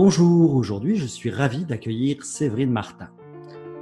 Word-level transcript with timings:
Bonjour, 0.00 0.54
aujourd'hui 0.54 0.94
je 0.94 1.06
suis 1.06 1.28
ravi 1.28 1.64
d'accueillir 1.64 2.22
Séverine 2.22 2.70
Martin. 2.70 3.10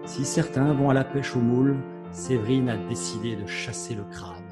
Si 0.06 0.24
certains 0.24 0.72
vont 0.72 0.88
à 0.88 0.94
la 0.94 1.04
pêche 1.04 1.36
au 1.36 1.40
moule, 1.40 1.76
Séverine 2.10 2.70
a 2.70 2.78
décidé 2.88 3.36
de 3.36 3.44
chasser 3.44 3.94
le 3.94 4.02
crabe. 4.04 4.42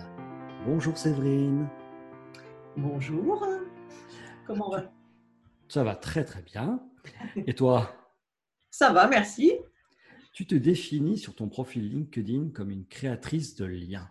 Bonjour 0.66 0.98
Séverine. 0.98 1.66
Bonjour. 2.76 3.48
Comment 4.46 4.68
va 4.68 4.92
Ça 5.68 5.82
va 5.84 5.96
très 5.96 6.26
très 6.26 6.42
bien. 6.42 6.82
Et 7.46 7.54
toi? 7.54 7.96
Ça 8.70 8.92
va, 8.92 9.08
merci. 9.08 9.54
Tu 10.34 10.46
te 10.46 10.54
définis 10.54 11.16
sur 11.16 11.34
ton 11.34 11.48
profil 11.48 11.88
LinkedIn 11.88 12.50
comme 12.50 12.68
une 12.68 12.84
créatrice 12.84 13.54
de 13.54 13.64
liens 13.64 14.10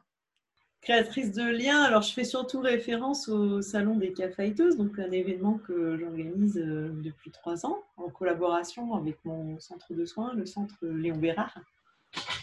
créatrice 0.84 1.32
de 1.32 1.44
liens. 1.44 1.82
Alors, 1.82 2.02
je 2.02 2.14
fais 2.14 2.26
surtout 2.26 2.60
référence 2.60 3.30
au 3.30 3.62
Salon 3.62 3.96
des 3.96 4.12
Caféiteuses, 4.12 4.76
donc 4.78 5.00
un 5.00 5.12
événement 5.12 5.58
que 5.66 5.98
j'organise 5.98 6.58
euh, 6.58 6.90
depuis 7.02 7.32
trois 7.32 7.66
ans 7.66 7.80
en 7.98 8.10
collaboration 8.10 8.94
avec 8.94 9.18
mon 9.24 9.60
centre 9.60 9.94
de 9.94 10.06
soins, 10.06 10.34
le 10.34 10.46
centre 10.46 10.76
Léon 10.82 11.18
Bérard. 11.18 11.58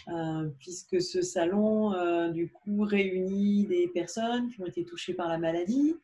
Euh, 0.09 0.49
puisque 0.59 1.01
ce 1.01 1.21
salon, 1.21 1.93
euh, 1.93 2.29
du 2.29 2.49
coup, 2.49 2.81
réunit 2.81 3.67
des 3.67 3.87
personnes 3.87 4.49
qui 4.49 4.61
ont 4.61 4.65
été 4.65 4.83
touchées 4.83 5.13
par 5.13 5.29
la 5.29 5.37
maladie 5.37 5.95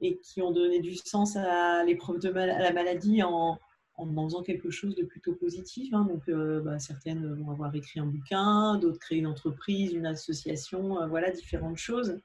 et 0.00 0.18
qui 0.18 0.42
ont 0.42 0.50
donné 0.50 0.80
du 0.80 0.96
sens 0.96 1.36
à 1.36 1.84
l'épreuve 1.84 2.18
de 2.18 2.28
la 2.28 2.72
maladie 2.72 3.22
en, 3.22 3.58
en 3.98 4.24
faisant 4.24 4.42
quelque 4.42 4.70
chose 4.70 4.94
de 4.94 5.02
plutôt 5.02 5.34
positif. 5.34 5.92
Hein. 5.92 6.06
Donc, 6.08 6.28
euh, 6.28 6.60
bah, 6.60 6.78
certaines 6.78 7.34
vont 7.34 7.50
avoir 7.50 7.74
écrit 7.74 8.00
un 8.00 8.06
bouquin, 8.06 8.78
d'autres 8.78 8.98
créer 8.98 9.18
une 9.18 9.26
entreprise, 9.26 9.92
une 9.92 10.06
association, 10.06 11.02
euh, 11.02 11.06
voilà, 11.08 11.30
différentes 11.30 11.78
choses. 11.78 12.18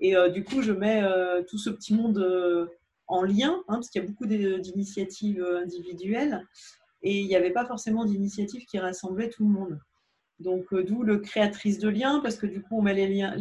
Et 0.00 0.16
euh, 0.16 0.28
du 0.28 0.42
coup, 0.42 0.62
je 0.62 0.72
mets 0.72 1.02
tout 1.48 1.58
ce 1.58 1.70
petit 1.70 1.94
monde 1.94 2.68
en 3.06 3.22
lien, 3.22 3.62
hein, 3.68 3.74
parce 3.74 3.88
qu'il 3.88 4.02
y 4.02 4.04
a 4.04 4.08
beaucoup 4.08 4.26
d'initiatives 4.26 5.44
individuelles, 5.62 6.44
et 7.02 7.20
il 7.20 7.26
n'y 7.26 7.36
avait 7.36 7.50
pas 7.50 7.64
forcément 7.64 8.04
d'initiatives 8.04 8.64
qui 8.64 8.78
rassemblaient 8.78 9.30
tout 9.30 9.44
le 9.44 9.50
monde. 9.50 9.78
Donc, 10.40 10.74
d'où 10.74 11.04
le 11.04 11.18
créatrice 11.18 11.78
de 11.78 11.88
liens, 11.88 12.18
parce 12.20 12.34
que 12.34 12.46
du 12.46 12.62
coup, 12.62 12.78
on 12.78 12.82
met 12.82 12.94
les 12.94 13.06
liens, 13.06 13.36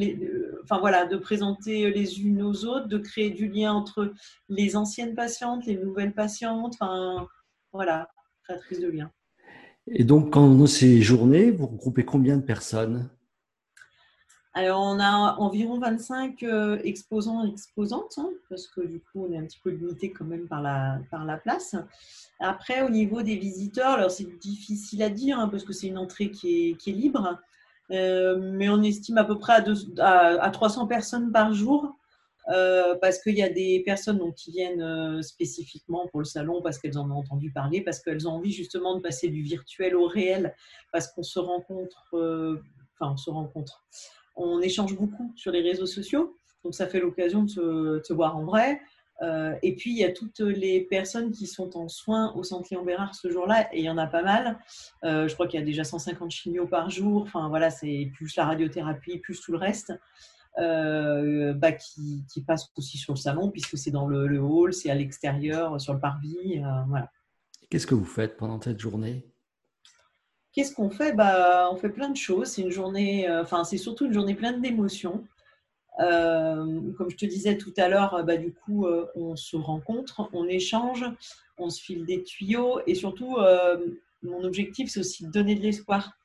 enfin 0.63 0.77
voilà, 0.77 1.07
de 1.07 1.17
présenter 1.17 1.89
les 1.89 2.21
unes 2.21 2.43
aux 2.43 2.65
autres, 2.65 2.87
de 2.87 2.99
créer 2.99 3.31
du 3.31 3.47
lien 3.47 3.73
entre 3.73 4.13
les 4.49 4.75
anciennes 4.75 5.15
patientes, 5.15 5.65
les 5.65 5.77
nouvelles 5.77 6.13
patientes, 6.13 6.75
enfin, 6.79 7.27
voilà, 7.73 8.09
créatrice 8.43 8.79
de 8.79 8.89
liens. 8.89 9.11
Et 9.87 10.03
donc, 10.03 10.31
dans 10.31 10.67
ces 10.67 11.01
journées, 11.01 11.51
vous 11.51 11.67
regroupez 11.67 12.05
combien 12.05 12.37
de 12.37 12.43
personnes? 12.43 13.09
Alors, 14.53 14.81
on 14.81 14.99
a 14.99 15.37
environ 15.37 15.79
25 15.79 16.43
euh, 16.43 16.77
exposants 16.83 17.45
et 17.45 17.49
exposantes, 17.49 18.15
hein, 18.17 18.29
parce 18.49 18.67
que 18.67 18.81
du 18.81 18.99
coup, 18.99 19.25
on 19.25 19.31
est 19.31 19.37
un 19.37 19.45
petit 19.45 19.59
peu 19.63 19.69
limité 19.69 20.11
quand 20.11 20.25
même 20.25 20.47
par 20.47 20.61
la, 20.61 20.99
par 21.09 21.23
la 21.23 21.37
place. 21.37 21.75
Après, 22.39 22.81
au 22.81 22.89
niveau 22.89 23.21
des 23.21 23.37
visiteurs, 23.37 23.91
alors 23.91 24.11
c'est 24.11 24.37
difficile 24.39 25.03
à 25.03 25.09
dire, 25.09 25.39
hein, 25.39 25.47
parce 25.47 25.63
que 25.63 25.71
c'est 25.71 25.87
une 25.87 25.97
entrée 25.97 26.31
qui 26.31 26.69
est, 26.69 26.73
qui 26.75 26.89
est 26.89 26.93
libre, 26.93 27.39
euh, 27.91 28.51
mais 28.53 28.67
on 28.67 28.81
estime 28.81 29.17
à 29.17 29.23
peu 29.23 29.37
près 29.39 29.53
à, 29.99 30.43
à 30.43 30.49
300 30.49 30.85
personnes 30.85 31.31
par 31.31 31.53
jour. 31.53 31.95
Euh, 32.51 32.95
parce 32.99 33.21
qu'il 33.21 33.35
y 33.35 33.43
a 33.43 33.49
des 33.49 33.81
personnes 33.85 34.19
qui 34.33 34.51
viennent 34.51 34.81
euh, 34.81 35.21
spécifiquement 35.21 36.07
pour 36.07 36.19
le 36.19 36.25
salon 36.25 36.61
parce 36.61 36.79
qu'elles 36.79 36.97
en 36.97 37.09
ont 37.09 37.17
entendu 37.17 37.51
parler, 37.51 37.81
parce 37.81 37.99
qu'elles 37.99 38.27
ont 38.27 38.31
envie 38.31 38.51
justement 38.51 38.95
de 38.95 39.01
passer 39.01 39.29
du 39.29 39.41
virtuel 39.41 39.95
au 39.95 40.05
réel, 40.05 40.53
parce 40.91 41.07
qu'on 41.07 41.23
se 41.23 41.39
rencontre, 41.39 42.07
euh, 42.13 42.61
enfin 42.99 43.13
on 43.13 43.17
se 43.17 43.29
rencontre, 43.29 43.85
on 44.35 44.59
échange 44.59 44.95
beaucoup 44.95 45.31
sur 45.35 45.51
les 45.51 45.61
réseaux 45.61 45.85
sociaux, 45.85 46.35
donc 46.63 46.75
ça 46.75 46.87
fait 46.87 46.99
l'occasion 46.99 47.43
de, 47.43 48.01
se, 48.03 48.13
voir 48.13 48.35
en 48.35 48.43
vrai. 48.43 48.81
et 49.61 49.75
puis 49.75 49.91
il 49.91 49.97
y 49.97 50.03
a 50.03 50.11
toutes 50.11 50.39
les 50.39 50.81
personnes 50.81 51.31
qui 51.31 51.47
sont 51.47 51.77
en 51.77 51.87
soins 51.87 52.33
au 52.35 52.43
centre 52.43 52.67
Léon 52.71 52.83
Bérard 52.83 53.15
ce 53.15 53.29
jour-là, 53.29 53.69
et 53.73 53.79
il 53.79 53.85
y 53.85 53.89
en 53.89 53.97
a 53.97 54.07
pas 54.07 54.23
mal. 54.23 54.59
je 55.03 55.33
crois 55.33 55.47
qu'il 55.47 55.59
y 55.59 55.63
a 55.63 55.65
déjà 55.65 55.83
150 55.83 56.31
chimios 56.31 56.67
par 56.67 56.89
jour, 56.89 57.23
enfin 57.23 57.49
voilà, 57.49 57.69
c'est 57.69 58.11
plus 58.13 58.35
la 58.35 58.45
radiothérapie, 58.45 59.19
plus 59.19 59.39
tout 59.41 59.51
le 59.51 59.57
reste. 59.57 59.93
Euh, 60.57 61.53
bah, 61.53 61.71
qui, 61.71 62.25
qui, 62.31 62.41
passe 62.41 62.71
aussi 62.75 62.97
sur 62.97 63.13
le 63.13 63.17
salon, 63.17 63.49
puisque 63.49 63.77
c'est 63.77 63.91
dans 63.91 64.05
le, 64.05 64.39
hall, 64.39 64.73
c'est 64.73 64.89
à 64.89 64.95
l'extérieur, 64.95 65.79
sur 65.79 65.93
le 65.93 65.99
parvis. 65.99 66.59
Euh, 66.59 66.81
voilà. 66.87 67.09
Qu'est-ce 67.69 67.87
que 67.87 67.95
vous 67.95 68.05
faites 68.05 68.35
pendant 68.35 68.59
cette 68.59 68.79
journée? 68.79 69.25
Qu'est-ce 70.51 70.75
qu'on 70.75 70.89
fait? 70.89 71.13
Bah, 71.13 71.69
On 71.71 71.77
fait 71.77 71.89
plein 71.89 72.09
de 72.09 72.17
choses. 72.17 72.49
C'est 72.49 72.63
une 72.63 72.71
journée, 72.71 73.29
euh, 73.29 73.43
enfin, 73.43 73.63
c'est 73.63 73.77
surtout 73.77 74.05
une 74.05 74.13
journée 74.13 74.35
pleine 74.35 74.61
d'émotions. 74.61 75.25
comme 75.97 77.09
je 77.09 77.15
te 77.15 77.25
disais 77.25 77.57
tout 77.57 77.73
à 77.77 77.87
l'heure, 77.87 78.23
bah, 78.25 78.35
du 78.35 78.51
coup, 78.53 78.87
on 79.15 79.35
se 79.37 79.55
rencontre, 79.55 80.29
on 80.33 80.47
échange, 80.47 81.05
on 81.57 81.69
se 81.69 81.81
file 81.81 82.05
des 82.05 82.23
tuyaux 82.23 82.81
et 82.87 82.95
surtout, 82.95 83.37
mon 84.23 84.43
objectif, 84.43 84.89
c'est 84.89 84.99
aussi 84.99 85.25
de 85.25 85.31
donner 85.31 85.55
de 85.55 85.61
l'espoir 85.61 86.17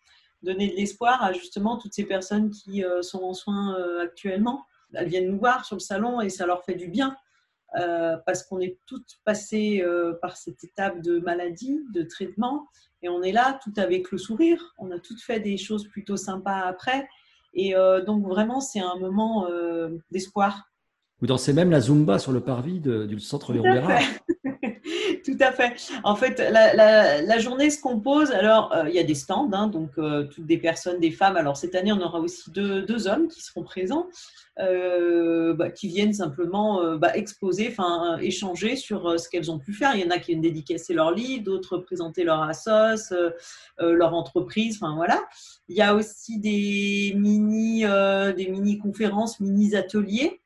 donner 0.47 0.69
de 0.69 0.77
l'espoir 0.77 1.23
à 1.23 1.33
justement 1.33 1.77
toutes 1.77 1.93
ces 1.93 2.05
personnes 2.05 2.51
qui 2.51 2.85
euh, 2.85 3.03
sont 3.03 3.23
en 3.23 3.35
soins 3.35 3.77
euh, 3.79 4.03
actuellement. 4.03 4.65
Elles 4.95 5.09
viennent 5.09 5.31
nous 5.31 5.39
voir 5.39 5.65
sur 5.65 5.77
le 5.77 5.81
salon 5.81 6.21
et 6.21 6.31
ça 6.31 6.47
leur 6.47 6.65
fait 6.65 6.77
du 6.77 6.89
bien 6.89 7.17
euh, 7.79 8.17
parce 8.25 8.45
qu'on 8.45 8.61
est 8.61 8.79
toutes 8.87 9.19
passées 9.25 9.85
par 10.23 10.37
cette 10.37 10.63
étape 10.65 11.03
de 11.03 11.19
maladie, 11.19 11.81
de 11.93 12.03
traitement 12.03 12.69
et 13.03 13.09
on 13.09 13.23
est 13.23 13.33
là 13.33 13.59
tout 13.63 13.73
avec 13.77 14.11
le 14.13 14.19
sourire. 14.19 14.75
On 14.79 14.91
a 14.93 14.99
toutes 14.99 15.21
fait 15.21 15.41
des 15.41 15.57
choses 15.57 15.87
plutôt 15.89 16.17
sympas 16.17 16.61
après 16.61 17.09
et 17.53 17.75
donc 18.07 18.25
vraiment 18.27 18.61
c'est 18.61 18.81
un 18.81 18.97
moment 18.97 19.49
d'espoir. 20.11 20.71
Vous 21.21 21.27
dansez 21.27 21.53
même 21.53 21.71
la 21.71 21.81
Zumba 21.81 22.19
sur 22.19 22.33
le 22.33 22.41
parvis 22.41 22.81
du 22.81 23.19
centre 23.19 23.53
Léon 23.53 23.65
Bérard. 23.65 24.01
Tout 25.25 25.37
à 25.41 25.53
fait. 25.53 25.75
En 26.05 26.17
fait, 26.17 26.39
la, 26.39 27.39
journée 27.39 27.71
se 27.71 27.81
compose. 27.81 28.31
Alors, 28.31 28.73
euh, 28.73 28.89
il 28.89 28.95
y 28.95 28.99
a 28.99 29.03
des 29.03 29.15
stands, 29.15 29.51
hein, 29.53 29.67
donc 29.69 29.91
euh, 29.99 30.25
toutes 30.25 30.47
des 30.47 30.59
personnes, 30.59 31.01
des 31.01 31.11
femmes. 31.11 31.37
Alors, 31.37 31.57
cette 31.57 31.75
année, 31.75 31.93
on 31.93 32.01
aura 32.01 32.21
aussi 32.21 32.51
deux, 32.51 33.09
hommes 33.09 33.29
qui 33.29 33.43
seront 33.43 33.63
présents, 33.63 34.07
euh, 34.59 35.55
bah, 35.55 35.71
qui 35.71 35.89
viennent 35.89 36.15
simplement 36.15 36.97
bah, 36.97 37.17
exposer, 37.17 37.69
enfin, 37.71 38.19
échanger 38.19 38.77
sur 38.77 39.19
ce 39.19 39.29
qu'elles 39.29 39.51
ont 39.51 39.59
pu 39.59 39.73
faire. 39.73 39.95
Il 39.95 40.03
y 40.03 40.05
en 40.05 40.11
a 40.11 40.19
qui 40.19 40.33
viennent 40.33 40.41
dédicacer 40.41 40.95
leur 40.95 41.11
livre, 41.11 41.45
d'autres 41.45 41.79
présenter 41.79 42.25
leur 42.25 42.43
assos, 42.43 43.13
leur 43.79 44.15
entreprise. 44.15 44.79
Enfin, 44.81 44.95
voilà. 44.95 45.23
Il 45.69 45.77
y 45.77 45.83
a 45.83 45.95
aussi 45.95 46.39
des 46.39 47.13
mini, 47.17 47.83
des 47.83 48.49
mini 48.49 48.79
conférences, 48.79 49.41
mini 49.41 49.75
ateliers. 49.75 50.41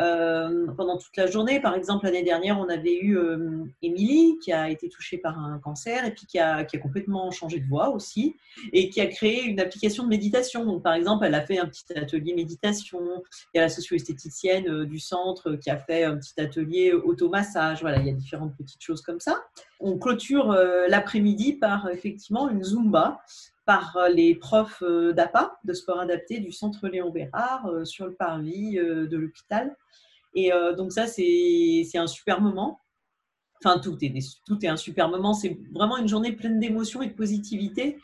Euh, 0.00 0.66
pendant 0.76 0.98
toute 0.98 1.16
la 1.16 1.28
journée. 1.28 1.60
Par 1.60 1.76
exemple, 1.76 2.06
l'année 2.06 2.24
dernière, 2.24 2.58
on 2.58 2.68
avait 2.68 2.98
eu 2.98 3.16
euh, 3.16 3.64
Émilie 3.80 4.38
qui 4.42 4.52
a 4.52 4.68
été 4.68 4.88
touchée 4.88 5.18
par 5.18 5.38
un 5.38 5.60
cancer 5.60 6.04
et 6.04 6.10
puis 6.10 6.26
qui 6.26 6.40
a, 6.40 6.64
qui 6.64 6.76
a, 6.76 6.80
complètement 6.80 7.30
changé 7.30 7.60
de 7.60 7.66
voix 7.68 7.90
aussi 7.90 8.34
et 8.72 8.90
qui 8.90 9.00
a 9.00 9.06
créé 9.06 9.44
une 9.44 9.60
application 9.60 10.02
de 10.02 10.08
méditation. 10.08 10.64
Donc, 10.64 10.82
par 10.82 10.94
exemple, 10.94 11.24
elle 11.24 11.34
a 11.36 11.46
fait 11.46 11.58
un 11.58 11.66
petit 11.66 11.84
atelier 11.96 12.34
méditation. 12.34 13.22
Il 13.54 13.58
y 13.58 13.60
a 13.60 13.62
la 13.62 13.68
socio-esthéticienne 13.68 14.68
euh, 14.68 14.84
du 14.84 14.98
centre 14.98 15.54
qui 15.54 15.70
a 15.70 15.78
fait 15.78 16.02
un 16.02 16.16
petit 16.16 16.40
atelier 16.40 16.92
automassage. 16.92 17.80
Voilà, 17.80 17.98
il 17.98 18.06
y 18.06 18.10
a 18.10 18.14
différentes 18.14 18.56
petites 18.56 18.82
choses 18.82 19.00
comme 19.00 19.20
ça. 19.20 19.44
On 19.78 19.96
clôture 19.96 20.56
l'après-midi 20.88 21.54
par 21.54 21.88
effectivement 21.90 22.48
une 22.48 22.64
Zumba 22.64 23.20
par 23.66 23.96
les 24.12 24.34
profs 24.34 24.82
d'APA, 24.82 25.58
de 25.64 25.72
sport 25.72 26.00
adapté 26.00 26.40
du 26.40 26.52
centre 26.52 26.88
Léon 26.88 27.10
Bérard, 27.10 27.68
sur 27.84 28.06
le 28.06 28.14
parvis 28.14 28.74
de 28.74 29.16
l'hôpital. 29.16 29.76
Et 30.34 30.50
donc 30.76 30.92
ça, 30.92 31.06
c'est 31.06 31.86
un 31.94 32.06
super 32.06 32.40
moment. 32.40 32.80
enfin 33.64 33.78
tout 33.78 33.96
est, 34.02 34.12
tout 34.46 34.58
est 34.64 34.68
un 34.68 34.76
super 34.76 35.08
moment. 35.08 35.32
C'est 35.32 35.58
vraiment 35.72 35.96
une 35.96 36.08
journée 36.08 36.32
pleine 36.32 36.58
d'émotions 36.60 37.02
et 37.02 37.06
de 37.06 37.14
positivité. 37.14 37.98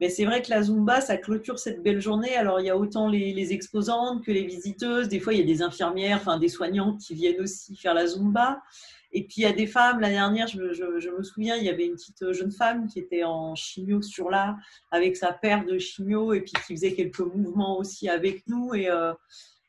Mais 0.00 0.10
c'est 0.10 0.26
vrai 0.26 0.42
que 0.42 0.50
la 0.50 0.62
Zumba, 0.62 1.00
ça 1.00 1.16
clôture 1.16 1.58
cette 1.58 1.82
belle 1.82 2.00
journée. 2.00 2.36
Alors, 2.36 2.60
il 2.60 2.66
y 2.66 2.70
a 2.70 2.76
autant 2.76 3.08
les, 3.08 3.52
exposantes 3.52 4.22
que 4.24 4.30
les 4.30 4.44
visiteuses. 4.44 5.08
Des 5.08 5.20
fois, 5.20 5.32
il 5.32 5.38
y 5.38 5.42
a 5.42 5.46
des 5.46 5.62
infirmières, 5.62 6.18
enfin 6.18 6.38
des 6.38 6.48
soignantes 6.48 7.00
qui 7.00 7.14
viennent 7.14 7.40
aussi 7.40 7.76
faire 7.76 7.94
la 7.94 8.06
Zumba. 8.06 8.62
Et 9.12 9.24
puis, 9.24 9.36
il 9.38 9.42
y 9.42 9.46
a 9.46 9.52
des 9.52 9.66
femmes. 9.66 10.00
La 10.00 10.10
dernière, 10.10 10.46
je, 10.46 10.58
me 10.58 11.22
souviens, 11.22 11.56
il 11.56 11.64
y 11.64 11.68
avait 11.68 11.86
une 11.86 11.94
petite 11.94 12.32
jeune 12.32 12.52
femme 12.52 12.86
qui 12.86 12.98
était 12.98 13.24
en 13.24 13.54
chimio 13.54 14.02
sur 14.02 14.30
là, 14.30 14.56
avec 14.90 15.16
sa 15.16 15.32
paire 15.32 15.64
de 15.64 15.78
chimio, 15.78 16.32
et 16.32 16.40
puis 16.40 16.52
qui 16.66 16.74
faisait 16.74 16.94
quelques 16.94 17.20
mouvements 17.20 17.78
aussi 17.78 18.08
avec 18.08 18.46
nous. 18.46 18.74
Et, 18.74 18.90
euh, 18.90 19.12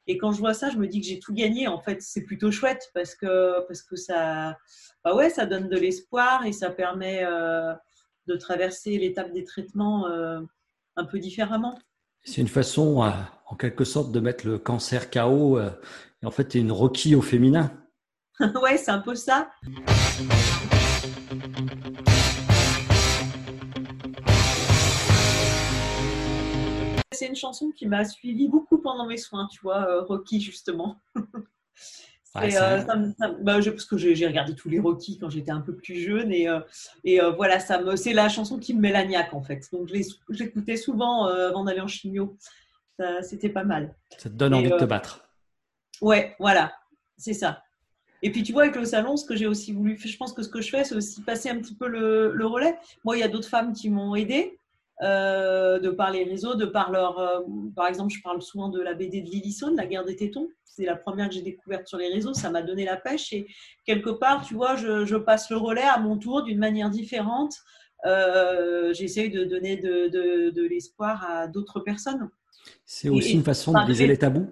et 0.07 0.17
quand 0.17 0.31
je 0.31 0.39
vois 0.39 0.53
ça, 0.53 0.69
je 0.69 0.77
me 0.77 0.87
dis 0.87 1.01
que 1.01 1.07
j'ai 1.07 1.19
tout 1.19 1.33
gagné. 1.33 1.67
En 1.67 1.79
fait, 1.79 2.01
c'est 2.01 2.23
plutôt 2.23 2.51
chouette 2.51 2.89
parce 2.93 3.15
que, 3.15 3.65
parce 3.67 3.81
que 3.81 3.95
ça, 3.95 4.57
bah 5.03 5.15
ouais, 5.15 5.29
ça 5.29 5.45
donne 5.45 5.69
de 5.69 5.77
l'espoir 5.77 6.45
et 6.45 6.51
ça 6.51 6.69
permet 6.69 7.23
euh, 7.23 7.73
de 8.27 8.35
traverser 8.35 8.97
l'étape 8.97 9.31
des 9.33 9.43
traitements 9.43 10.07
euh, 10.07 10.39
un 10.95 11.05
peu 11.05 11.19
différemment. 11.19 11.77
C'est 12.23 12.41
une 12.41 12.47
façon, 12.47 13.09
en 13.45 13.55
quelque 13.55 13.85
sorte, 13.85 14.11
de 14.11 14.19
mettre 14.19 14.45
le 14.45 14.57
cancer 14.57 15.09
KO. 15.09 15.59
et 15.61 16.25
en 16.25 16.31
fait, 16.31 16.55
es 16.55 16.59
une 16.59 16.73
Rocky 16.73 17.15
au 17.15 17.21
féminin. 17.21 17.71
ouais, 18.61 18.77
c'est 18.77 18.91
un 18.91 18.99
peu 18.99 19.15
ça. 19.15 19.49
C'est 27.11 27.27
une 27.27 27.35
chanson 27.35 27.71
qui 27.71 27.87
m'a 27.87 28.05
suivi 28.05 28.47
beaucoup 28.47 28.77
pendant 28.77 29.07
mes 29.07 29.17
soins, 29.17 29.47
tu 29.51 29.59
vois, 29.61 29.87
euh, 29.89 30.01
Rocky 30.03 30.39
justement. 30.41 30.99
Ouais, 32.35 32.55
euh, 32.55 32.83
bah, 33.41 33.57
parce 33.63 33.85
que 33.85 33.97
j'ai 33.97 34.27
regardé 34.27 34.53
tous 34.53 34.69
les 34.69 34.79
Rocky 34.79 35.17
quand 35.17 35.27
j'étais 35.27 35.49
un 35.49 35.61
peu 35.61 35.75
plus 35.75 35.95
jeune 35.95 36.31
et, 36.31 36.47
euh, 36.47 36.59
et 37.03 37.19
voilà, 37.35 37.59
ça 37.59 37.81
me, 37.81 37.95
c'est 37.95 38.13
la 38.13 38.29
chanson 38.29 38.59
qui 38.59 38.75
me 38.75 38.81
met 38.81 38.91
la 38.91 39.05
niaque 39.05 39.33
en 39.33 39.41
fait. 39.41 39.67
Donc 39.71 39.87
je 39.87 40.43
l'écoutais 40.43 40.77
souvent 40.77 41.25
avant 41.25 41.63
d'aller 41.63 41.79
en 41.79 41.87
chimio. 41.87 42.37
C'était 43.23 43.49
pas 43.49 43.63
mal. 43.63 43.95
Ça 44.19 44.29
te 44.29 44.35
donne 44.35 44.53
envie 44.53 44.69
de 44.69 44.77
te 44.77 44.83
battre. 44.83 45.27
Ouais, 45.99 46.35
voilà, 46.37 46.73
c'est 47.17 47.33
ça. 47.33 47.63
Et 48.23 48.31
puis, 48.31 48.43
tu 48.43 48.51
vois, 48.51 48.63
avec 48.63 48.75
le 48.75 48.85
salon, 48.85 49.15
ce 49.17 49.25
que 49.25 49.35
j'ai 49.35 49.47
aussi 49.47 49.73
voulu, 49.73 49.97
je 49.97 50.17
pense 50.17 50.33
que 50.33 50.41
ce 50.41 50.49
que 50.49 50.61
je 50.61 50.69
fais, 50.69 50.83
c'est 50.83 50.95
aussi 50.95 51.21
passer 51.21 51.49
un 51.49 51.57
petit 51.59 51.75
peu 51.75 51.87
le, 51.87 52.45
relais. 52.45 52.75
Moi, 53.03 53.17
il 53.17 53.19
y 53.19 53.23
a 53.23 53.27
d'autres 53.27 53.47
femmes 53.47 53.73
qui 53.73 53.89
m'ont 53.89 54.15
aidé 54.15 54.57
euh, 55.03 55.79
de 55.79 55.89
par 55.89 56.11
les 56.11 56.23
réseaux, 56.23 56.55
de 56.55 56.65
par 56.65 56.91
leur. 56.91 57.19
Euh, 57.19 57.41
par 57.75 57.87
exemple, 57.87 58.13
je 58.13 58.21
parle 58.21 58.41
souvent 58.41 58.69
de 58.69 58.81
la 58.81 58.93
BD 58.95 59.21
de 59.21 59.29
Lillison, 59.29 59.73
La 59.75 59.85
guerre 59.85 60.05
des 60.05 60.15
tétons. 60.15 60.47
C'est 60.63 60.85
la 60.85 60.95
première 60.95 61.29
que 61.29 61.35
j'ai 61.35 61.41
découverte 61.41 61.87
sur 61.87 61.97
les 61.97 62.07
réseaux. 62.07 62.33
Ça 62.33 62.49
m'a 62.49 62.61
donné 62.61 62.85
la 62.85 62.97
pêche. 62.97 63.31
Et 63.33 63.47
quelque 63.85 64.09
part, 64.09 64.45
tu 64.45 64.55
vois, 64.55 64.75
je, 64.75 65.15
passe 65.17 65.49
le 65.49 65.57
relais 65.57 65.81
à 65.81 65.99
mon 65.99 66.17
tour 66.17 66.43
d'une 66.43 66.59
manière 66.59 66.89
différente. 66.89 67.53
Euh, 68.05 68.93
J'essaye 68.93 69.29
de 69.29 69.43
donner 69.43 69.77
de, 69.77 70.07
de, 70.51 70.63
l'espoir 70.63 71.25
à 71.27 71.47
d'autres 71.47 71.79
personnes. 71.79 72.29
C'est 72.85 73.09
aussi 73.09 73.33
une 73.33 73.43
façon 73.43 73.73
de 73.73 73.79
briser 73.83 74.07
les 74.07 74.17
tabous 74.17 74.47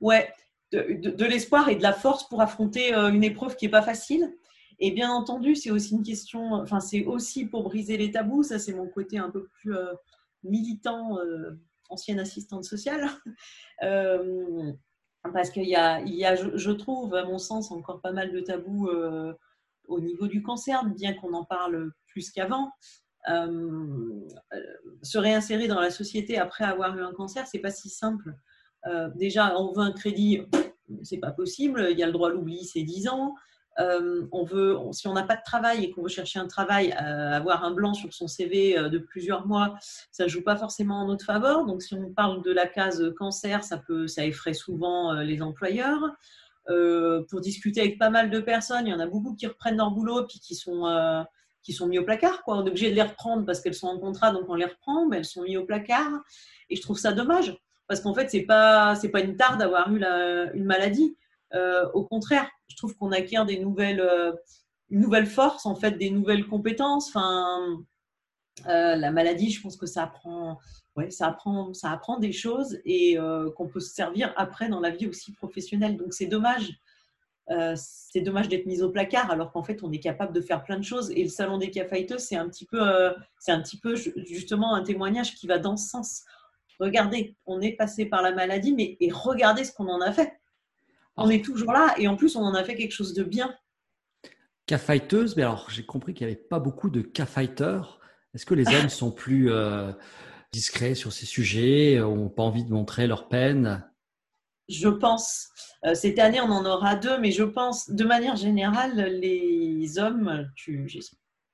Ouais, 0.00 0.28
de, 0.72 1.24
l'espoir 1.24 1.68
et 1.68 1.76
de 1.76 1.82
la 1.82 1.92
force 1.92 2.28
pour 2.28 2.40
affronter 2.40 2.94
euh, 2.94 3.10
une 3.10 3.24
épreuve 3.24 3.56
qui 3.56 3.66
n'est 3.66 3.70
pas 3.70 3.82
facile. 3.82 4.32
Et 4.78 4.90
bien 4.90 5.10
entendu, 5.10 5.54
c'est 5.54 5.70
aussi 5.70 5.94
une 5.94 6.02
question, 6.02 6.54
enfin, 6.54 6.80
c'est 6.80 7.04
aussi 7.04 7.46
pour 7.46 7.62
briser 7.62 7.96
les 7.96 8.10
tabous. 8.10 8.42
Ça, 8.42 8.58
c'est 8.58 8.72
mon 8.72 8.88
côté 8.88 9.18
un 9.18 9.30
peu 9.30 9.46
plus 9.60 9.76
euh, 9.76 9.92
militant, 10.42 11.18
euh, 11.18 11.52
ancienne 11.88 12.18
assistante 12.18 12.64
sociale. 12.64 13.08
parce 15.32 15.50
qu'il 15.50 15.68
y 15.68 15.76
a, 15.76 16.00
il 16.00 16.14
y 16.14 16.24
a 16.24 16.34
je, 16.34 16.70
trouve, 16.72 17.14
à 17.14 17.24
mon 17.24 17.38
sens, 17.38 17.70
encore 17.70 18.00
pas 18.00 18.10
mal 18.10 18.32
de 18.32 18.40
tabous 18.40 18.90
au 19.86 20.00
niveau 20.00 20.26
du 20.26 20.42
cancer, 20.42 20.84
bien 20.84 21.14
qu'on 21.14 21.32
en 21.32 21.44
parle 21.44 21.92
plus 22.08 22.32
qu'avant. 22.32 22.72
se 23.24 25.18
réinsérer 25.18 25.68
dans 25.68 25.80
la 25.80 25.90
société 25.90 26.38
après 26.38 26.64
avoir 26.64 26.98
eu 26.98 27.02
un 27.02 27.12
cancer, 27.12 27.46
c'est 27.46 27.60
pas 27.60 27.70
si 27.70 27.88
simple. 27.88 28.34
Déjà, 29.14 29.56
on 29.60 29.72
veut 29.72 29.82
un 29.82 29.92
crédit, 29.92 30.42
c'est 31.02 31.18
pas 31.18 31.32
possible. 31.32 31.88
Il 31.90 31.98
y 31.98 32.02
a 32.02 32.06
le 32.06 32.12
droit 32.12 32.28
à 32.28 32.32
l'oubli, 32.32 32.64
c'est 32.64 32.82
10 32.82 33.08
ans. 33.08 33.34
Euh, 33.78 34.26
on 34.32 34.44
veut, 34.44 34.76
si 34.92 35.08
on 35.08 35.14
n'a 35.14 35.22
pas 35.22 35.36
de 35.36 35.42
travail 35.44 35.84
et 35.84 35.90
qu'on 35.90 36.02
veut 36.02 36.08
chercher 36.08 36.38
un 36.38 36.46
travail, 36.46 36.92
euh, 36.92 37.32
avoir 37.32 37.64
un 37.64 37.70
blanc 37.70 37.94
sur 37.94 38.12
son 38.12 38.28
CV 38.28 38.74
de 38.74 38.98
plusieurs 38.98 39.46
mois, 39.46 39.74
ça 40.10 40.28
joue 40.28 40.42
pas 40.42 40.56
forcément 40.56 40.96
en 40.96 41.06
notre 41.06 41.24
faveur. 41.24 41.64
Donc, 41.64 41.82
si 41.82 41.94
on 41.94 42.12
parle 42.12 42.42
de 42.42 42.52
la 42.52 42.66
case 42.66 43.02
cancer, 43.16 43.64
ça 43.64 43.78
peut, 43.78 44.06
ça 44.08 44.26
effraie 44.26 44.54
souvent 44.54 45.12
les 45.14 45.40
employeurs. 45.40 46.02
pour 46.66 47.40
discuter 47.40 47.80
avec 47.80 47.98
pas 47.98 48.10
mal 48.10 48.30
de 48.30 48.40
personnes, 48.40 48.86
il 48.86 48.90
y 48.90 48.94
en 48.94 49.00
a 49.00 49.06
beaucoup 49.06 49.34
qui 49.34 49.46
reprennent 49.46 49.78
leur 49.78 49.90
boulot 49.90 50.26
puis 50.26 50.38
qui 50.38 50.54
sont 50.54 50.84
qui 51.62 51.72
sont 51.72 51.86
mis 51.86 51.98
au 51.98 52.04
placard. 52.04 52.42
Quoi. 52.42 52.56
On 52.56 52.66
est 52.66 52.68
obligé 52.68 52.90
de 52.90 52.94
les 52.94 53.02
reprendre 53.02 53.46
parce 53.46 53.60
qu'elles 53.60 53.74
sont 53.74 53.86
en 53.86 53.98
contrat, 53.98 54.32
donc 54.32 54.48
on 54.48 54.54
les 54.54 54.66
reprend, 54.66 55.06
mais 55.08 55.18
elles 55.18 55.24
sont 55.24 55.42
mises 55.42 55.56
au 55.56 55.64
placard. 55.64 56.10
Et 56.68 56.76
je 56.76 56.82
trouve 56.82 56.98
ça 56.98 57.12
dommage 57.12 57.56
parce 57.92 58.00
qu'en 58.00 58.14
fait, 58.14 58.30
c'est 58.30 58.44
pas 58.44 58.94
pas 59.12 59.20
une 59.20 59.36
tare 59.36 59.58
d'avoir 59.58 59.92
eu 59.92 60.02
une 60.54 60.64
maladie. 60.64 61.14
Euh, 61.52 61.86
au 61.92 62.04
contraire, 62.04 62.48
je 62.68 62.76
trouve 62.76 62.96
qu'on 62.96 63.12
acquiert 63.12 63.44
des 63.44 63.58
nouvelles 63.58 64.00
euh, 64.00 64.32
une 64.88 65.00
nouvelle 65.00 65.26
force, 65.26 65.66
en 65.66 65.74
fait, 65.74 65.98
des 65.98 66.08
nouvelles 66.08 66.46
compétences. 66.46 67.08
Enfin, 67.08 67.84
euh, 68.66 68.96
la 68.96 69.10
maladie, 69.10 69.50
je 69.50 69.60
pense 69.60 69.76
que 69.76 69.84
ça 69.84 70.04
apprend, 70.04 70.58
ouais, 70.96 71.10
ça 71.10 71.26
apprend, 71.26 71.74
ça 71.74 71.90
apprend 71.90 72.18
des 72.18 72.32
choses 72.32 72.80
et 72.86 73.18
qu'on 73.56 73.68
peut 73.68 73.80
se 73.80 73.92
servir 73.92 74.32
après 74.38 74.70
dans 74.70 74.80
la 74.80 74.88
vie 74.88 75.06
aussi 75.06 75.32
professionnelle. 75.32 75.98
Donc 75.98 76.14
c'est 76.14 76.24
dommage. 76.24 76.72
c'est 77.76 78.22
dommage 78.22 78.48
d'être 78.48 78.64
mis 78.64 78.80
au 78.80 78.88
placard 78.88 79.30
alors 79.30 79.52
qu'en 79.52 79.62
fait 79.62 79.82
on 79.82 79.92
est 79.92 80.00
capable 80.00 80.32
de 80.32 80.40
faire 80.40 80.64
plein 80.64 80.78
de 80.78 80.84
choses 80.84 81.10
et 81.10 81.22
le 81.24 81.28
salon 81.28 81.58
des 81.58 81.70
caféiteuses 81.70 82.22
c'est 82.22 82.36
un 82.36 82.48
petit 82.48 82.64
peu 82.64 82.80
c'est 83.38 83.52
un 83.52 83.60
petit 83.60 83.78
peu 83.78 83.94
justement 83.94 84.74
un 84.74 84.82
témoignage 84.82 85.34
qui 85.34 85.46
va 85.46 85.58
dans 85.58 85.76
ce 85.76 85.86
sens 85.90 86.24
regardez, 86.82 87.36
on 87.46 87.60
est 87.60 87.72
passé 87.72 88.06
par 88.06 88.22
la 88.22 88.32
maladie, 88.32 88.74
mais 88.74 88.96
et 89.00 89.10
regardez 89.10 89.64
ce 89.64 89.72
qu'on 89.72 89.88
en 89.88 90.00
a 90.00 90.12
fait. 90.12 90.32
On 91.16 91.30
est 91.30 91.44
toujours 91.44 91.72
là 91.72 91.94
et 91.98 92.08
en 92.08 92.16
plus, 92.16 92.36
on 92.36 92.42
en 92.42 92.54
a 92.54 92.64
fait 92.64 92.74
quelque 92.74 92.92
chose 92.92 93.14
de 93.14 93.22
bien. 93.22 93.54
K-fighteuse, 94.66 95.36
mais 95.36 95.42
alors 95.42 95.68
j'ai 95.70 95.84
compris 95.84 96.14
qu'il 96.14 96.26
n'y 96.26 96.32
avait 96.32 96.42
pas 96.42 96.60
beaucoup 96.60 96.90
de 96.90 97.02
K-fighters. 97.02 98.00
Est-ce 98.34 98.46
que 98.46 98.54
les 98.54 98.66
hommes 98.74 98.88
sont 98.88 99.10
plus 99.10 99.50
euh, 99.50 99.92
discrets 100.52 100.94
sur 100.94 101.12
ces 101.12 101.26
sujets, 101.26 101.98
n'ont 101.98 102.28
pas 102.28 102.42
envie 102.42 102.64
de 102.64 102.72
montrer 102.72 103.06
leur 103.06 103.28
peine? 103.28 103.84
Je 104.68 104.88
pense. 104.88 105.48
Euh, 105.84 105.94
cette 105.94 106.18
année, 106.18 106.40
on 106.40 106.50
en 106.50 106.64
aura 106.64 106.94
deux, 106.96 107.18
mais 107.18 107.32
je 107.32 107.42
pense, 107.42 107.90
de 107.90 108.04
manière 108.04 108.36
générale, 108.36 108.94
les 109.20 109.98
hommes, 109.98 110.50
tu, 110.54 110.88
je 110.88 110.98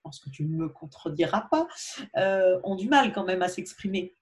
pense 0.02 0.20
que 0.20 0.30
tu 0.30 0.44
ne 0.44 0.56
me 0.56 0.68
contrediras 0.68 1.48
pas, 1.50 1.66
euh, 2.16 2.60
ont 2.62 2.76
du 2.76 2.88
mal 2.88 3.12
quand 3.12 3.24
même 3.24 3.42
à 3.42 3.48
s'exprimer. 3.48 4.14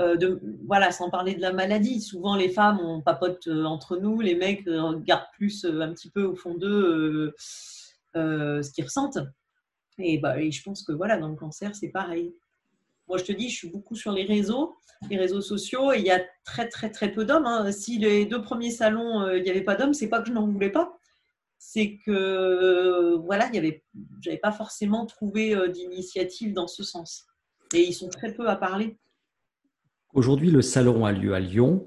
Euh, 0.00 0.16
de, 0.16 0.40
voilà, 0.64 0.92
sans 0.92 1.10
parler 1.10 1.34
de 1.34 1.40
la 1.40 1.52
maladie. 1.52 2.00
Souvent, 2.00 2.36
les 2.36 2.48
femmes, 2.48 2.78
on 2.80 3.00
papote 3.00 3.48
euh, 3.48 3.64
entre 3.64 3.96
nous, 3.96 4.20
les 4.20 4.36
mecs 4.36 4.66
euh, 4.68 4.80
regardent 4.82 5.26
plus 5.32 5.64
un 5.64 5.92
petit 5.92 6.08
peu 6.08 6.22
au 6.22 6.36
fond 6.36 6.54
d'eux 6.54 7.34
ce 7.36 8.70
qu'ils 8.72 8.84
ressentent. 8.84 9.18
Et, 9.98 10.18
bah, 10.18 10.40
et 10.40 10.52
je 10.52 10.62
pense 10.62 10.84
que 10.84 10.92
voilà, 10.92 11.16
dans 11.16 11.28
le 11.28 11.34
cancer, 11.34 11.74
c'est 11.74 11.88
pareil. 11.88 12.32
Moi, 13.08 13.18
je 13.18 13.24
te 13.24 13.32
dis, 13.32 13.48
je 13.48 13.56
suis 13.56 13.70
beaucoup 13.70 13.96
sur 13.96 14.12
les 14.12 14.24
réseaux, 14.24 14.76
les 15.10 15.16
réseaux 15.16 15.40
sociaux, 15.40 15.92
et 15.92 15.98
il 15.98 16.04
y 16.04 16.10
a 16.10 16.20
très, 16.44 16.68
très, 16.68 16.90
très 16.90 17.10
peu 17.10 17.24
d'hommes. 17.24 17.46
Hein. 17.46 17.72
Si 17.72 17.98
les 17.98 18.24
deux 18.24 18.42
premiers 18.42 18.70
salons, 18.70 19.28
il 19.34 19.42
n'y 19.42 19.50
avait 19.50 19.62
pas 19.62 19.74
d'hommes, 19.74 19.94
c'est 19.94 20.08
pas 20.08 20.20
que 20.20 20.28
je 20.28 20.32
n'en 20.32 20.46
voulais 20.46 20.70
pas. 20.70 20.96
C'est 21.58 21.98
que, 22.06 23.16
voilà, 23.24 23.46
avait, 23.46 23.82
j'avais 24.20 24.36
pas 24.36 24.52
forcément 24.52 25.06
trouvé 25.06 25.56
d'initiative 25.70 26.52
dans 26.52 26.68
ce 26.68 26.84
sens. 26.84 27.26
Et 27.74 27.82
ils 27.82 27.94
sont 27.94 28.08
très 28.08 28.32
peu 28.32 28.48
à 28.48 28.54
parler. 28.54 28.96
Aujourd'hui, 30.14 30.50
le 30.50 30.62
salon 30.62 31.04
a 31.04 31.12
lieu 31.12 31.34
à 31.34 31.40
Lyon. 31.40 31.86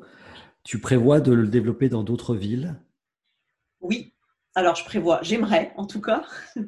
Tu 0.64 0.80
prévois 0.80 1.20
de 1.20 1.34
le 1.34 1.48
développer 1.48 1.90
dans 1.90 2.04
d'autres 2.04 2.36
villes? 2.36 2.76
Oui. 3.80 4.14
Alors, 4.54 4.76
je 4.76 4.86
prévois, 4.86 5.20
j'aimerais 5.24 5.74
en 5.76 5.88
tout 5.88 6.02
cas. 6.02 6.24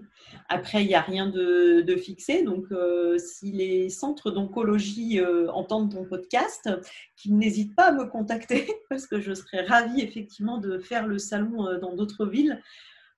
Après, 0.49 0.83
il 0.83 0.87
n'y 0.87 0.95
a 0.95 1.01
rien 1.01 1.29
de, 1.29 1.95
fixé. 1.95 2.43
Donc, 2.43 2.65
euh, 2.71 3.17
si 3.19 3.51
les 3.51 3.89
centres 3.89 4.31
d'oncologie 4.31 5.19
euh, 5.19 5.51
entendent 5.51 5.91
ton 5.91 6.05
podcast, 6.05 6.69
qu'ils 7.15 7.37
n'hésitent 7.37 7.75
pas 7.75 7.89
à 7.89 7.91
me 7.91 8.05
contacter 8.05 8.67
parce 8.89 9.05
que 9.05 9.19
je 9.19 9.33
serais 9.33 9.63
ravie 9.65 10.01
effectivement 10.01 10.57
de 10.57 10.79
faire 10.79 11.07
le 11.07 11.19
salon 11.19 11.67
euh, 11.67 11.77
dans 11.77 11.95
d'autres 11.95 12.25
villes. 12.25 12.61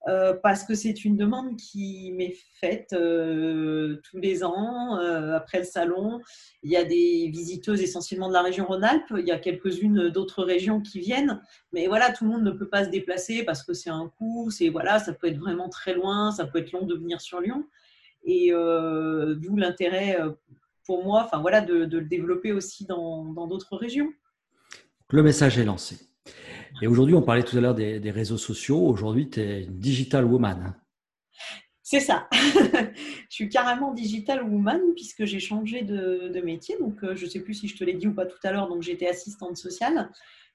Euh, 0.07 0.33
parce 0.33 0.63
que 0.63 0.75
c'est 0.75 1.03
une 1.03 1.17
demande 1.17 1.57
qui 1.57 2.11
m'est 2.11 2.35
faite 2.59 2.93
euh, 2.93 3.99
tous 4.03 4.19
les 4.19 4.43
ans 4.43 4.99
euh, 4.99 5.35
après 5.35 5.59
le 5.59 5.63
salon. 5.63 6.21
Il 6.61 6.69
y 6.69 6.77
a 6.77 6.83
des 6.83 7.27
visiteuses 7.33 7.81
essentiellement 7.81 8.27
de 8.27 8.33
la 8.33 8.43
région 8.43 8.65
Rhône-Alpes, 8.65 9.13
il 9.17 9.25
y 9.25 9.31
a 9.31 9.39
quelques-unes 9.39 10.09
d'autres 10.09 10.43
régions 10.43 10.79
qui 10.79 10.99
viennent, 10.99 11.41
mais 11.73 11.87
voilà, 11.87 12.11
tout 12.11 12.23
le 12.23 12.29
monde 12.29 12.43
ne 12.43 12.51
peut 12.51 12.69
pas 12.69 12.85
se 12.85 12.89
déplacer 12.89 13.43
parce 13.43 13.63
que 13.63 13.73
c'est 13.73 13.89
un 13.89 14.11
coût, 14.19 14.51
c'est 14.51 14.69
voilà, 14.69 14.99
ça 14.99 15.11
peut 15.11 15.27
être 15.27 15.39
vraiment 15.39 15.69
très 15.69 15.95
loin, 15.95 16.31
ça 16.31 16.45
peut 16.45 16.59
être 16.59 16.71
long 16.71 16.85
de 16.85 16.95
venir 16.95 17.19
sur 17.19 17.41
Lyon, 17.41 17.65
et 18.23 18.51
d'où 18.51 19.55
l'intérêt 19.57 20.17
pour 20.85 21.03
moi, 21.03 21.23
enfin 21.25 21.39
voilà, 21.39 21.61
de, 21.61 21.85
le 21.85 22.01
développer 22.01 22.51
aussi 22.51 22.85
dans 22.85 23.47
d'autres 23.47 23.75
régions. 23.75 24.11
Le 25.09 25.23
message 25.23 25.57
est 25.57 25.65
lancé. 25.65 25.97
Et 26.81 26.87
aujourd'hui, 26.87 27.15
on 27.15 27.21
parlait 27.21 27.43
tout 27.43 27.57
à 27.57 27.61
l'heure 27.61 27.75
des, 27.75 28.11
réseaux 28.11 28.37
sociaux. 28.37 28.79
Aujourd'hui, 28.79 29.29
tu 29.29 29.39
es 29.39 29.63
une 29.63 29.79
digital 29.79 30.25
woman. 30.25 30.75
C'est 31.81 31.99
ça. 31.99 32.27
je 32.31 32.89
suis 33.29 33.49
carrément 33.49 33.93
digital 33.93 34.43
woman 34.43 34.81
puisque 34.95 35.25
j'ai 35.25 35.39
changé 35.39 35.83
de, 35.83 36.41
métier. 36.43 36.77
Donc, 36.79 37.03
euh, 37.03 37.15
je 37.15 37.25
ne 37.25 37.29
sais 37.29 37.39
plus 37.39 37.53
si 37.53 37.67
je 37.67 37.77
te 37.77 37.83
l'ai 37.83 37.93
dit 37.93 38.07
ou 38.07 38.13
pas 38.13 38.25
tout 38.25 38.39
à 38.43 38.51
l'heure. 38.51 38.67
Donc, 38.67 38.81
j'étais 38.81 39.07
assistante 39.07 39.57
sociale 39.57 40.09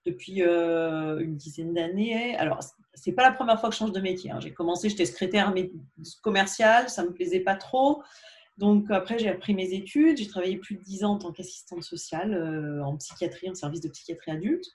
depuis 0.05 0.43
euh, 0.43 1.21
une 1.21 1.37
dizaine 1.37 1.75
d'années. 1.75 2.37
Alors, 2.37 2.61
c'est 2.95 3.13
pas 3.13 3.23
la 3.23 3.33
première 3.33 3.61
fois 3.61 3.69
que 3.69 3.75
je 3.75 3.79
change 3.79 3.93
de 3.93 4.01
métier. 4.01 4.31
Hein. 4.31 4.41
J'ai 4.41 4.53
commencé, 4.53 4.89
j'étais 4.89 5.07
secrétaire 5.07 5.55
commerciale, 6.23 6.89
ça 6.89 7.05
me 7.05 7.13
plaisait 7.13 7.41
pas 7.41 7.55
trop. 7.55 8.03
Donc 8.59 8.91
après, 8.91 9.19
j'ai 9.19 9.29
appris 9.29 9.55
mes 9.55 9.73
études. 9.73 10.19
J'ai 10.19 10.27
travaillé 10.27 10.59
plus 10.59 10.77
de 10.77 10.83
dix 10.83 11.03
ans 11.03 11.13
en 11.13 11.19
tant 11.19 11.33
qu'assistante 11.33 11.83
sociale 11.83 12.35
euh, 12.35 12.85
en 12.85 12.97
psychiatrie, 12.99 13.49
en 13.49 13.55
service 13.55 13.81
de 13.81 13.89
psychiatrie 13.89 14.33
adulte. 14.33 14.67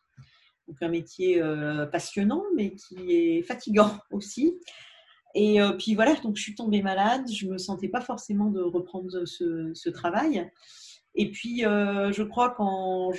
Donc 0.68 0.78
un 0.82 0.90
métier 0.90 1.42
euh, 1.42 1.86
passionnant, 1.86 2.44
mais 2.56 2.74
qui 2.76 3.14
est 3.14 3.42
fatigant 3.44 3.92
aussi. 4.12 4.60
Et 5.38 5.60
puis 5.78 5.96
voilà, 5.96 6.16
donc 6.16 6.38
je 6.38 6.44
suis 6.44 6.56
tombée 6.56 6.82
malade. 6.82 7.30
Je 7.30 7.48
me 7.48 7.58
sentais 7.58 7.90
pas 7.90 8.00
forcément 8.00 8.50
de 8.50 8.62
reprendre 8.62 9.26
ce, 9.26 9.72
ce 9.74 9.90
travail. 9.90 10.50
Et 11.18 11.32
puis, 11.32 11.66
euh, 11.66 12.12
je 12.12 12.24
crois 12.24 12.50
quand 12.52 13.12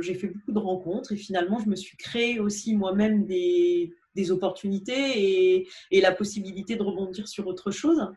j'ai 0.00 0.14
fait 0.14 0.28
beaucoup 0.28 0.52
de 0.52 0.58
rencontres 0.58 1.12
et 1.12 1.16
finalement, 1.16 1.58
je 1.58 1.68
me 1.68 1.76
suis 1.76 1.96
créé 1.98 2.40
aussi 2.40 2.74
moi-même 2.74 3.26
des, 3.26 3.92
opportunités 4.30 5.66
et, 5.90 6.00
la 6.00 6.12
possibilité 6.12 6.76
de 6.76 6.82
rebondir 6.82 7.28
sur 7.28 7.46
autre 7.46 7.70
chose. 7.70 8.08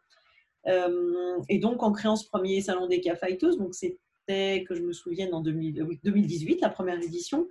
Euh, 0.68 1.38
et 1.50 1.60
donc, 1.60 1.84
en 1.84 1.92
créant 1.92 2.16
ce 2.16 2.26
premier 2.26 2.62
salon 2.62 2.88
des 2.88 3.02
cas 3.02 3.18
donc 3.58 3.76
c'était 3.76 4.64
que 4.64 4.76
je 4.76 4.82
me 4.82 4.94
souvienne 4.94 5.34
en 5.34 5.42
2018, 5.42 6.62
la 6.62 6.70
première 6.70 7.02
édition, 7.02 7.50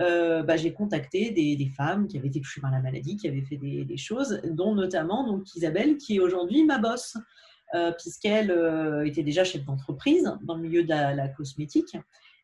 euh, 0.00 0.42
bah, 0.42 0.56
j'ai 0.56 0.72
contacté 0.72 1.30
des, 1.30 1.68
femmes 1.76 2.06
qui 2.06 2.18
avaient 2.18 2.28
été 2.28 2.40
touchées 2.40 2.60
par 2.60 2.70
la 2.70 2.80
maladie, 2.80 3.16
qui 3.16 3.28
avaient 3.28 3.42
fait 3.42 3.56
des, 3.56 3.96
choses, 3.96 4.40
dont 4.44 4.74
notamment 4.74 5.26
donc, 5.26 5.54
Isabelle, 5.54 5.96
qui 5.96 6.16
est 6.16 6.20
aujourd'hui 6.20 6.64
ma 6.64 6.78
boss. 6.78 7.16
Euh, 7.74 7.90
puisqu'elle 7.90 8.50
euh, 8.50 9.06
était 9.06 9.22
déjà 9.22 9.44
chef 9.44 9.64
d'entreprise 9.64 10.30
dans 10.42 10.56
le 10.56 10.60
milieu 10.60 10.82
de 10.82 10.90
la, 10.90 11.28
cosmétique. 11.28 11.96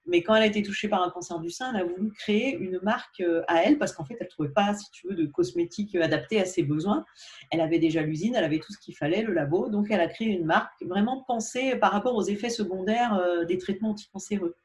Mais 0.07 0.23
quand 0.23 0.35
elle 0.35 0.45
a 0.45 0.47
été 0.47 0.63
touchée 0.63 0.89
par 0.89 1.03
un 1.03 1.11
cancer 1.11 1.39
du 1.39 1.51
sein, 1.51 1.71
elle 1.75 1.83
a 1.83 1.85
voulu 1.85 2.11
créer 2.13 2.57
une 2.57 2.81
marque 2.83 3.23
à 3.47 3.63
elle 3.63 3.77
parce 3.77 3.93
qu'en 3.93 4.07
fait, 4.07 4.17
elle 4.21 4.27
ne 4.27 4.31
trouvait 4.31 4.49
pas, 4.49 4.73
si 4.73 4.91
tu 4.91 5.07
veux, 5.07 5.15
de 5.15 5.27
cosmétiques 5.27 5.95
adaptés 5.97 6.41
à 6.41 6.47
ses 6.47 6.63
besoins. 6.63 7.05
Elle 7.51 7.61
avait 7.61 7.79
déjà 7.79 8.01
l'usine, 8.01 8.35
elle 8.37 8.45
avait 8.45 8.59
tout 8.59 8.73
ce 8.73 8.79
qu'il 8.79 8.97
fallait, 8.97 9.21
le 9.21 9.35
labo. 9.35 9.69
Donc, 9.69 9.89
elle 9.91 10.01
a 10.01 10.09
créé 10.09 10.29
une 10.29 10.47
marque 10.47 10.83
vraiment 10.83 11.25
pensée 11.29 11.77
par 11.77 11.93
rapport 11.93 12.15
aux 12.15 12.25
effets 12.25 12.49
secondaires 12.49 13.21
des 13.47 13.59
traitements 13.59 13.91
anticancéreux. 13.91 14.57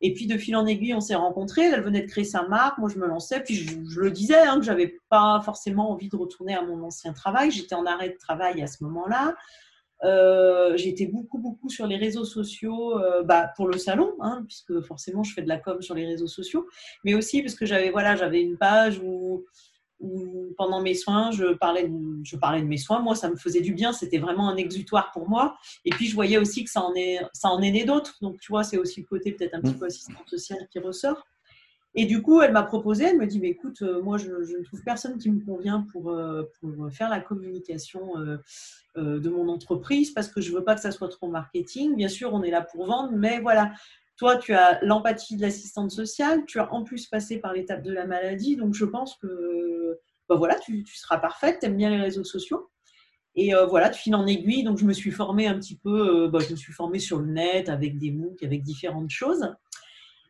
Et 0.00 0.14
puis, 0.14 0.26
de 0.26 0.38
fil 0.38 0.54
en 0.56 0.66
aiguille, 0.66 0.94
on 0.94 1.00
s'est 1.00 1.14
rencontrés. 1.14 1.62
Elle 1.62 1.82
venait 1.82 2.02
de 2.02 2.06
créer 2.06 2.24
sa 2.24 2.46
marque. 2.46 2.78
Moi, 2.78 2.88
je 2.88 2.98
me 2.98 3.06
lançais. 3.06 3.40
Puis, 3.42 3.54
je, 3.54 4.00
le 4.00 4.10
disais, 4.10 4.38
hein, 4.38 4.58
que 4.58 4.64
je 4.64 4.70
n'avais 4.70 5.00
pas 5.08 5.40
forcément 5.44 5.90
envie 5.90 6.08
de 6.08 6.16
retourner 6.16 6.54
à 6.54 6.62
mon 6.62 6.82
ancien 6.84 7.12
travail. 7.12 7.50
J'étais 7.50 7.74
en 7.74 7.86
arrêt 7.86 8.10
de 8.10 8.16
travail 8.18 8.62
à 8.62 8.66
ce 8.66 8.84
moment-là. 8.84 9.34
Euh, 10.04 10.76
j'étais 10.76 11.06
beaucoup, 11.06 11.38
beaucoup 11.38 11.68
sur 11.68 11.86
les 11.86 11.96
réseaux 11.96 12.24
sociaux 12.24 12.98
euh, 13.00 13.22
bah, 13.24 13.52
pour 13.56 13.66
le 13.66 13.78
salon, 13.78 14.14
hein, 14.20 14.44
puisque 14.46 14.80
forcément 14.82 15.24
je 15.24 15.32
fais 15.34 15.42
de 15.42 15.48
la 15.48 15.58
com 15.58 15.82
sur 15.82 15.94
les 15.96 16.06
réseaux 16.06 16.28
sociaux, 16.28 16.68
mais 17.02 17.14
aussi 17.14 17.42
parce 17.42 17.56
que 17.56 17.66
j'avais 17.66 17.90
voilà, 17.90 18.14
j'avais 18.14 18.40
une 18.40 18.56
page 18.56 19.00
où, 19.00 19.44
pendant 20.56 20.80
mes 20.80 20.94
soins, 20.94 21.30
je 21.30 21.54
parlais, 21.54 21.88
de, 21.88 21.94
je 22.22 22.36
parlais 22.36 22.60
de 22.60 22.66
mes 22.66 22.76
soins. 22.76 23.00
Moi, 23.00 23.14
ça 23.14 23.28
me 23.28 23.36
faisait 23.36 23.60
du 23.60 23.74
bien, 23.74 23.92
c'était 23.92 24.18
vraiment 24.18 24.48
un 24.48 24.56
exutoire 24.56 25.10
pour 25.12 25.28
moi. 25.28 25.56
Et 25.84 25.90
puis, 25.90 26.06
je 26.06 26.14
voyais 26.14 26.38
aussi 26.38 26.64
que 26.64 26.70
ça 26.70 26.82
en 26.82 26.94
est, 26.94 27.20
ça 27.32 27.48
en 27.48 27.60
est 27.62 27.70
né 27.70 27.84
d'autres. 27.84 28.16
Donc, 28.20 28.38
tu 28.40 28.52
vois, 28.52 28.64
c'est 28.64 28.78
aussi 28.78 29.00
le 29.00 29.06
côté 29.06 29.32
peut-être 29.32 29.54
un 29.54 29.60
petit 29.60 29.74
peu 29.74 29.86
assistant 29.86 30.14
social 30.26 30.58
qui 30.70 30.78
ressort. 30.78 31.26
Et 31.94 32.04
du 32.04 32.22
coup, 32.22 32.40
elle 32.42 32.52
m'a 32.52 32.62
proposé, 32.62 33.04
elle 33.04 33.18
me 33.18 33.26
dit, 33.26 33.40
mais 33.40 33.48
écoute, 33.48 33.82
euh, 33.82 34.00
moi, 34.02 34.18
je, 34.18 34.28
ne 34.28 34.62
trouve 34.62 34.82
personne 34.84 35.18
qui 35.18 35.30
me 35.30 35.44
convient 35.44 35.86
pour, 35.90 36.10
euh, 36.10 36.44
pour 36.60 36.70
faire 36.92 37.08
la 37.08 37.18
communication 37.18 38.12
euh, 38.18 38.38
de 38.96 39.28
mon 39.28 39.48
entreprise 39.48 40.10
parce 40.12 40.28
que 40.28 40.40
je 40.40 40.52
veux 40.52 40.62
pas 40.62 40.74
que 40.74 40.80
ça 40.80 40.92
soit 40.92 41.08
trop 41.08 41.28
marketing. 41.28 41.96
Bien 41.96 42.08
sûr, 42.08 42.34
on 42.34 42.42
est 42.42 42.50
là 42.50 42.62
pour 42.62 42.86
vendre, 42.86 43.12
mais 43.16 43.40
voilà, 43.40 43.72
toi, 44.18 44.36
tu 44.36 44.52
as 44.52 44.78
l'empathie 44.82 45.36
de 45.36 45.42
l'assistante 45.42 45.90
sociale, 45.90 46.44
tu 46.46 46.58
as 46.58 46.72
en 46.72 46.84
plus 46.84 47.06
passé 47.06 47.38
par 47.38 47.52
l'étape 47.52 47.82
de 47.82 47.92
la 47.92 48.06
maladie, 48.06 48.56
donc 48.56 48.74
je 48.74 48.84
pense 48.84 49.16
que 49.16 49.98
bah 50.28 50.34
voilà, 50.36 50.56
tu, 50.58 50.84
seras 50.86 51.18
parfaite, 51.18 51.58
tu 51.60 51.66
aimes 51.66 51.76
bien 51.76 51.88
les 51.88 52.00
réseaux 52.00 52.24
sociaux. 52.24 52.70
Et 53.34 53.52
voilà, 53.70 53.88
tu 53.88 54.00
files 54.02 54.16
en 54.16 54.26
aiguille, 54.26 54.64
donc 54.64 54.78
je 54.78 54.84
me 54.84 54.92
suis 54.92 55.12
formée 55.12 55.46
un 55.46 55.58
petit 55.58 55.78
peu, 55.78 56.28
bah, 56.28 56.40
je 56.40 56.50
me 56.50 56.56
suis 56.56 56.72
formée 56.72 56.98
sur 56.98 57.18
le 57.18 57.26
net 57.26 57.68
avec 57.68 57.96
des 57.96 58.10
MOOC, 58.10 58.42
avec 58.42 58.62
différentes 58.62 59.10
choses. 59.10 59.54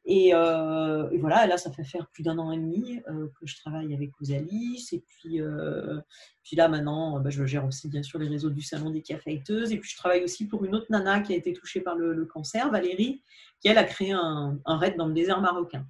Euh, 0.08 1.10
et, 1.10 1.18
voilà, 1.18 1.46
là, 1.46 1.58
ça 1.58 1.70
fait 1.70 1.84
faire 1.84 2.06
plus 2.08 2.22
d'un 2.22 2.38
an 2.38 2.50
et 2.50 2.56
demi 2.56 3.00
euh, 3.08 3.28
que 3.38 3.46
je 3.46 3.56
travaille 3.56 3.94
avec 3.94 4.10
Osalis. 4.20 4.88
Et 4.92 5.04
puis, 5.06 5.40
euh, 5.40 6.00
puis 6.42 6.56
là, 6.56 6.68
maintenant, 6.68 7.20
bah, 7.20 7.30
je 7.30 7.44
gère 7.44 7.66
aussi, 7.66 7.88
bien 7.88 8.02
sûr, 8.02 8.18
les 8.18 8.28
réseaux 8.28 8.50
du 8.50 8.62
Salon 8.62 8.90
des 8.90 9.02
caféiteuses. 9.02 9.72
Et 9.72 9.76
puis, 9.76 9.90
je 9.90 9.96
travaille 9.96 10.24
aussi 10.24 10.46
pour 10.46 10.64
une 10.64 10.74
autre 10.74 10.86
nana 10.90 11.20
qui 11.20 11.34
a 11.34 11.36
été 11.36 11.52
touchée 11.52 11.80
par 11.80 11.96
le, 11.96 12.24
cancer, 12.24 12.70
Valérie, 12.70 13.22
qui, 13.60 13.68
elle, 13.68 13.78
a 13.78 13.84
créé 13.84 14.12
un, 14.12 14.58
raid 14.66 14.96
dans 14.96 15.06
le 15.06 15.14
désert 15.14 15.40
marocain. 15.40 15.84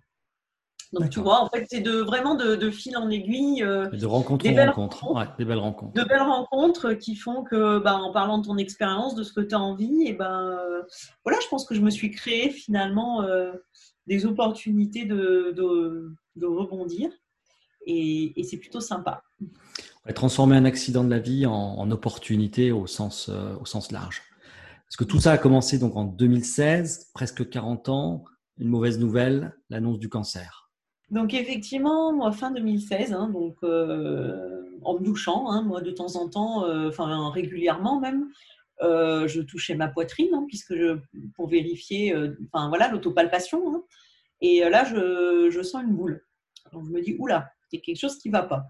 Donc, 0.95 1.11
tu 1.11 1.21
vois, 1.21 1.43
en 1.43 1.51
fait, 1.51 1.67
c'est 1.69 1.83
de, 1.83 1.97
vraiment 1.99 2.35
de, 2.35 2.71
fil 2.71 2.97
en 2.97 3.11
aiguille. 3.11 3.61
de 3.61 4.07
rencontre 4.07 4.47
en 4.49 4.73
rencontre. 5.13 5.37
des 5.37 5.45
belles 5.45 5.59
rencontres. 5.59 5.93
De 5.93 6.09
belles 6.09 6.23
rencontres 6.23 6.95
qui 6.95 7.15
font 7.15 7.45
que, 7.45 7.79
bah, 7.79 7.95
en 7.95 8.11
parlant 8.11 8.39
de 8.39 8.47
ton 8.47 8.57
expérience, 8.57 9.15
de 9.15 9.23
ce 9.23 9.33
que 9.33 9.43
tu 9.43 9.55
as 9.55 9.61
envie, 9.61 10.07
et 10.07 10.15
ben, 10.15 10.59
voilà, 11.25 11.39
je 11.41 11.49
pense 11.49 11.67
que 11.67 11.75
je 11.75 11.83
me 11.83 11.91
suis 11.91 12.11
créée 12.11 12.51
finalement 12.51 13.23
des 14.09 14.27
opportunités 14.27 15.05
de, 15.05 15.55
de, 15.55 16.47
rebondir. 16.47 17.11
Et, 17.87 18.33
c'est 18.43 18.57
plutôt 18.57 18.81
sympa. 18.81 19.23
Transformer 20.15 20.57
un 20.57 20.65
accident 20.65 21.05
de 21.05 21.11
la 21.11 21.19
vie 21.19 21.47
en, 21.47 21.91
opportunité 21.91 22.73
au 22.73 22.87
sens, 22.87 23.29
euh, 23.29 23.55
au 23.61 23.67
sens 23.67 23.93
large. 23.93 24.23
Parce 24.87 24.97
que 24.97 25.05
tout 25.05 25.21
ça 25.21 25.33
a 25.33 25.39
commencé 25.39 25.79
donc 25.79 25.97
en 25.97 26.05
2016, 26.05 27.11
presque 27.13 27.49
40 27.49 27.91
ans, 27.91 28.25
une 28.57 28.69
mauvaise 28.69 28.99
nouvelle, 28.99 29.55
l'annonce 29.69 29.99
du 29.99 30.09
cancer. 30.09 30.71
Donc 31.11 31.35
effectivement, 31.35 32.13
moi, 32.13 32.33
fin 32.33 32.51
2016, 32.51 33.13
hein, 33.13 33.31
donc 33.31 33.57
euh, 33.63 34.63
en 34.83 34.95
me 34.95 35.05
douchant, 35.05 35.51
hein, 35.51 35.63
moi 35.63 35.81
de 35.81 35.91
temps 35.91 36.17
en 36.17 36.29
temps, 36.29 36.65
euh, 36.65 36.89
enfin 36.89 37.31
régulièrement 37.31 38.01
même, 38.01 38.29
euh, 38.83 39.27
je 39.27 39.41
touchais 39.41 39.75
ma 39.75 39.89
poitrine, 39.89 40.29
hein, 40.35 40.45
puisque 40.47 40.75
pour 41.35 41.49
vérifier, 41.49 42.15
euh, 42.15 42.37
voilà, 42.53 42.89
l'autopalpation. 42.89 43.75
Hein. 43.75 43.83
et 44.41 44.65
euh, 44.65 44.71
là, 44.71 44.85
je, 44.85 45.63
sens 45.63 45.83
une 45.83 45.95
boule. 45.95 46.25
Donc 46.73 46.87
je 46.87 46.91
me 46.91 47.01
dis, 47.01 47.17
oula, 47.19 47.51
il 47.73 47.77
y 47.77 47.83
a 47.83 47.85
quelque 47.85 47.99
chose 47.99 48.19
qui 48.19 48.29
ne 48.29 48.33
va 48.33 48.43
pas. 48.43 48.67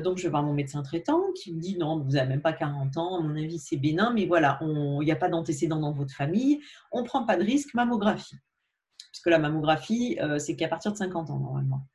donc 0.00 0.18
je 0.18 0.24
vais 0.24 0.28
voir 0.28 0.42
mon 0.42 0.52
médecin 0.52 0.82
traitant 0.82 1.22
qui 1.34 1.52
me 1.54 1.60
dit, 1.60 1.76
non, 1.76 1.98
vous 2.00 2.12
n'avez 2.12 2.28
même 2.28 2.42
pas 2.42 2.52
40 2.52 2.96
ans, 2.96 3.18
à 3.18 3.20
mon 3.20 3.36
avis, 3.36 3.58
c'est 3.58 3.76
bénin, 3.76 4.12
mais 4.12 4.26
voilà, 4.26 4.58
il 4.62 5.04
n'y 5.04 5.12
a 5.12 5.16
pas 5.16 5.28
d'antécédent 5.28 5.80
dans 5.80 5.92
votre 5.92 6.14
famille, 6.14 6.60
on 6.92 7.02
ne 7.02 7.06
prend 7.06 7.24
pas 7.24 7.36
de 7.36 7.42
risque, 7.42 7.74
mammographie. 7.74 8.36
Puisque 9.12 9.26
la 9.26 9.38
mammographie, 9.38 10.18
c'est 10.38 10.56
qu'à 10.56 10.68
partir 10.68 10.92
de 10.92 10.96
50 10.96 11.30
ans, 11.30 11.38
normalement. 11.38 11.86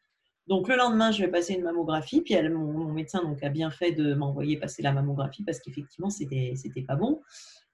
Donc 0.47 0.67
le 0.67 0.75
lendemain, 0.75 1.11
je 1.11 1.23
vais 1.23 1.29
passer 1.29 1.53
une 1.53 1.63
mammographie, 1.63 2.21
puis 2.21 2.35
mon, 2.49 2.91
médecin 2.91 3.21
a 3.41 3.49
bien 3.49 3.69
fait 3.69 3.91
de 3.91 4.13
m'envoyer 4.13 4.57
passer 4.57 4.81
la 4.81 4.91
mammographie 4.91 5.43
parce 5.43 5.59
qu'effectivement, 5.59 6.09
c'était 6.09 6.53
n'était 6.63 6.81
pas 6.81 6.95
bon. 6.95 7.21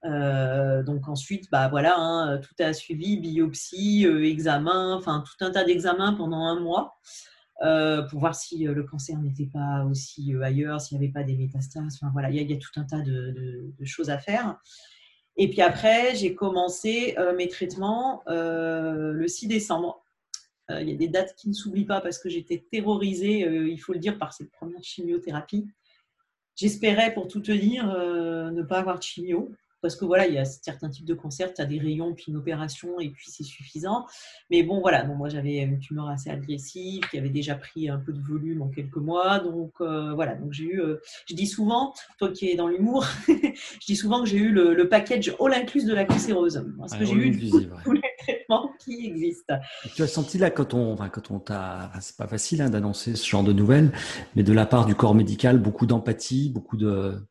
Euh, 0.06 0.84
donc 0.84 1.08
ensuite, 1.08 1.50
bah 1.52 1.68
voilà, 1.70 1.96
hein, 1.98 2.40
tout 2.40 2.54
a 2.60 2.74
suivi, 2.74 3.18
biopsie, 3.18 4.06
euh, 4.06 4.26
examen, 4.26 4.96
enfin 4.96 5.24
tout 5.26 5.44
un 5.44 5.52
tas 5.52 5.64
d'examens 5.64 6.14
pendant 6.14 6.38
un 6.38 6.60
mois 6.60 6.98
euh, 7.64 8.04
pour 8.04 8.20
voir 8.20 8.36
si 8.36 8.66
le 8.66 8.84
cancer 8.84 9.18
n'était 9.20 9.50
pas 9.52 9.86
aussi 9.90 10.34
ailleurs, 10.44 10.80
s'il 10.82 11.00
n'y 11.00 11.06
avait 11.06 11.14
pas 11.14 11.24
des 11.24 11.36
métastases. 11.36 11.98
Enfin 12.00 12.12
voilà, 12.14 12.30
il 12.30 12.36
y, 12.36 12.54
a 12.54 12.58
tout 12.58 12.80
un 12.80 12.84
tas 12.84 13.02
de, 13.02 13.74
de, 13.78 13.86
choses 13.86 14.10
à 14.10 14.20
faire. 14.20 14.58
Et 15.36 15.50
puis 15.50 15.62
après, 15.62 16.16
j'ai 16.16 16.36
commencé 16.36 17.16
mes 17.36 17.48
traitements 17.48 18.22
le 18.28 19.26
6 19.28 19.48
décembre. 19.48 20.04
Euh, 20.72 20.82
il 20.82 20.90
y 20.90 20.94
a 20.94 20.96
des 20.96 21.08
dates 21.08 21.36
qui 21.36 21.48
ne 21.50 21.54
s'oublient 21.54 21.86
pas 21.86 22.02
parce 22.02 22.18
que 22.18 22.30
j'étais 22.30 22.66
terrorisée, 22.72 23.46
euh, 23.46 23.70
il 23.70 23.78
faut 23.80 23.94
le 23.94 24.00
dire, 24.00 24.18
par 24.18 24.34
cette 24.34 24.52
première 24.52 24.84
chimiothérapie. 24.84 25.68
J'espérais, 26.56 27.14
pour 27.14 27.28
tout 27.28 27.40
te 27.40 27.52
dire, 27.52 27.90
euh, 27.90 28.52
ne 28.52 28.64
pas 28.64 28.80
avoir 28.80 28.98
de 28.98 29.04
chimio 29.04 29.52
parce 29.82 29.96
que 29.96 30.06
voilà, 30.06 30.28
il 30.28 30.34
y 30.34 30.38
a 30.38 30.46
certains 30.46 30.90
types 30.90 31.06
de 31.06 31.14
cancers, 31.14 31.54
tu 31.54 31.62
as 31.62 31.66
des 31.66 31.80
rayons, 31.80 32.14
puis 32.14 32.26
une 32.30 32.38
opération, 32.38 33.00
et 33.00 33.10
puis 33.10 33.28
c'est 33.30 33.44
suffisant. 33.44 34.06
Mais 34.50 34.64
bon, 34.64 34.82
voilà, 34.82 35.04
donc 35.04 35.18
moi 35.18 35.30
j'avais 35.30 35.58
une 35.58 35.80
tumeur 35.80 36.10
assez 36.10 36.30
agressive 36.30 37.04
qui 37.10 37.18
avait 37.18 37.30
déjà 37.30 37.56
pris 37.56 37.88
un 37.88 38.00
peu 38.00 38.12
de 38.12 38.20
volume 38.20 38.62
en 38.62 38.70
quelques 38.70 38.98
mois. 38.98 39.40
Donc 39.40 39.74
euh, 39.82 40.14
voilà, 40.14 40.36
donc 40.36 40.52
j'ai 40.52 40.66
eu, 40.66 40.82
euh, 40.82 40.98
je 41.30 41.36
dis 41.36 41.48
souvent, 41.48 41.94
toi 42.18 42.32
qui 42.32 42.50
es 42.50 42.56
dans 42.56 42.68
l'humour, 42.68 43.06
je 43.28 43.86
dis 43.86 43.96
souvent 43.96 44.24
que 44.24 44.30
j'ai 44.30 44.38
eu 44.38 44.52
le, 44.52 44.88
package 44.90 45.36
all 45.40 45.54
inclus 45.54 45.86
de 45.86 45.94
la 45.94 46.06
cancéreuse. 46.06 46.66
Parce 46.78 46.96
que 46.96 47.06
j'ai 47.06 47.14
eu 47.14 47.50
tous 47.84 47.92
les 47.92 48.02
traitements 48.18 48.72
qui 48.80 49.06
existent. 49.06 49.56
tu 49.96 50.04
as 50.04 50.08
senti 50.08 50.38
là, 50.38 50.50
quand 50.50 50.74
on, 50.74 50.94
enfin, 50.94 51.10
quand 51.10 51.32
on 51.32 51.40
t'a, 51.40 51.92
c'est 52.02 52.18
pas 52.18 52.28
facile 52.28 52.62
hein, 52.62 52.70
d'annoncer 52.70 53.16
ce 53.16 53.28
genre 53.28 53.44
de 53.44 53.54
nouvelles, 53.54 53.92
mais 54.36 54.44
de 54.44 54.54
la 54.54 54.66
part 54.66 54.86
du 54.86 54.96
corps 54.96 55.16
médical, 55.16 55.60
beaucoup 55.60 55.86
d'empathie, 55.86 56.50
beaucoup 56.50 56.78
de 56.78 57.22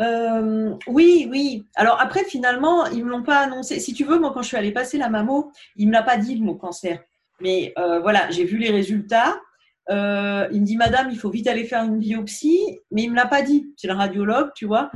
euh, 0.00 0.74
oui, 0.86 1.28
oui. 1.30 1.66
Alors 1.74 2.00
après, 2.00 2.24
finalement, 2.24 2.86
ils 2.86 3.00
ne 3.00 3.04
me 3.04 3.10
l'ont 3.10 3.22
pas 3.22 3.40
annoncé. 3.40 3.80
Si 3.80 3.92
tu 3.92 4.04
veux, 4.04 4.18
moi, 4.18 4.32
quand 4.32 4.42
je 4.42 4.48
suis 4.48 4.56
allée 4.56 4.72
passer 4.72 4.98
la 4.98 5.10
mammo, 5.10 5.52
il 5.76 5.86
ne 5.86 5.90
me 5.90 5.92
l'a 5.94 6.02
pas 6.02 6.16
dit 6.16 6.34
le 6.34 6.44
mot 6.44 6.54
cancer. 6.54 7.00
Mais 7.40 7.72
euh, 7.78 8.00
voilà, 8.00 8.30
j'ai 8.30 8.44
vu 8.44 8.56
les 8.56 8.70
résultats. 8.70 9.40
Euh, 9.90 10.48
il 10.52 10.60
me 10.60 10.66
dit, 10.66 10.76
Madame, 10.76 11.10
il 11.10 11.18
faut 11.18 11.30
vite 11.30 11.48
aller 11.48 11.64
faire 11.64 11.84
une 11.84 11.98
biopsie, 11.98 12.78
mais 12.90 13.02
il 13.02 13.06
ne 13.06 13.12
me 13.12 13.16
l'a 13.16 13.26
pas 13.26 13.42
dit. 13.42 13.72
C'est 13.76 13.88
le 13.88 13.94
radiologue, 13.94 14.50
tu 14.54 14.66
vois. 14.66 14.90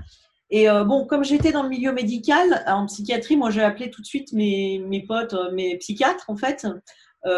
Et 0.55 0.71
euh, 0.71 0.85
bon, 0.85 1.05
comme 1.05 1.25
j'étais 1.25 1.51
dans 1.51 1.65
le 1.65 1.69
milieu 1.69 1.93
médical, 1.93 2.63
en 2.69 2.87
psychiatrie, 2.87 3.37
moi 3.37 3.51
j'ai 3.51 3.65
appelé 3.65 3.91
tout 3.91 4.01
de 4.01 4.07
suite 4.07 4.33
mes, 4.33 5.05
potes, 5.09 5.35
euh, 5.35 5.51
mes 5.51 5.77
psychiatres 5.79 6.27
en 6.29 6.37
fait, 6.37 6.65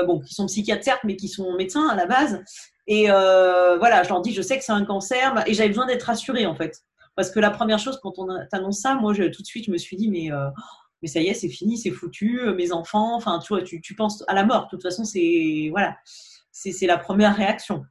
bon, 0.06 0.20
qui 0.20 0.34
sont 0.34 0.44
psychiatres 0.44 0.84
certes, 0.84 1.00
mais 1.02 1.16
qui 1.16 1.28
sont 1.28 1.56
médecins 1.56 1.88
à 1.88 1.94
la 1.94 2.04
base. 2.04 2.42
Et 2.86 3.06
voilà, 3.06 4.02
je 4.02 4.10
leur 4.10 4.20
dis, 4.20 4.34
je 4.34 4.42
sais 4.42 4.58
que 4.58 4.64
c'est 4.64 4.72
un 4.72 4.84
cancer, 4.84 5.42
et 5.46 5.54
j'avais 5.54 5.70
besoin 5.70 5.86
d'être 5.86 6.02
rassurée 6.02 6.44
en 6.44 6.54
fait. 6.54 6.82
Parce 7.14 7.30
que 7.30 7.40
la 7.40 7.50
première 7.50 7.78
chose, 7.78 7.98
quand 8.02 8.18
on 8.18 8.28
t'annonce 8.50 8.80
ça, 8.80 8.96
moi 8.96 9.14
tout 9.14 9.42
de 9.42 9.46
suite, 9.46 9.64
je 9.64 9.70
me 9.70 9.78
suis 9.78 9.96
dit, 9.96 10.10
mais, 10.10 10.28
ça 11.08 11.20
y 11.20 11.28
est, 11.28 11.34
c'est 11.34 11.48
fini, 11.48 11.78
c'est 11.78 11.92
foutu, 11.92 12.38
mes 12.54 12.70
enfants, 12.70 13.16
enfin, 13.16 13.40
tu, 13.64 13.80
tu 13.80 13.94
penses 13.94 14.24
à 14.28 14.34
la 14.34 14.44
mort. 14.44 14.64
De 14.64 14.68
toute 14.68 14.82
façon, 14.82 15.04
c'est. 15.04 15.68
Voilà 15.70 15.96
c'est 16.56 16.86
la 16.86 16.98
première 16.98 17.36
réaction. 17.36 17.84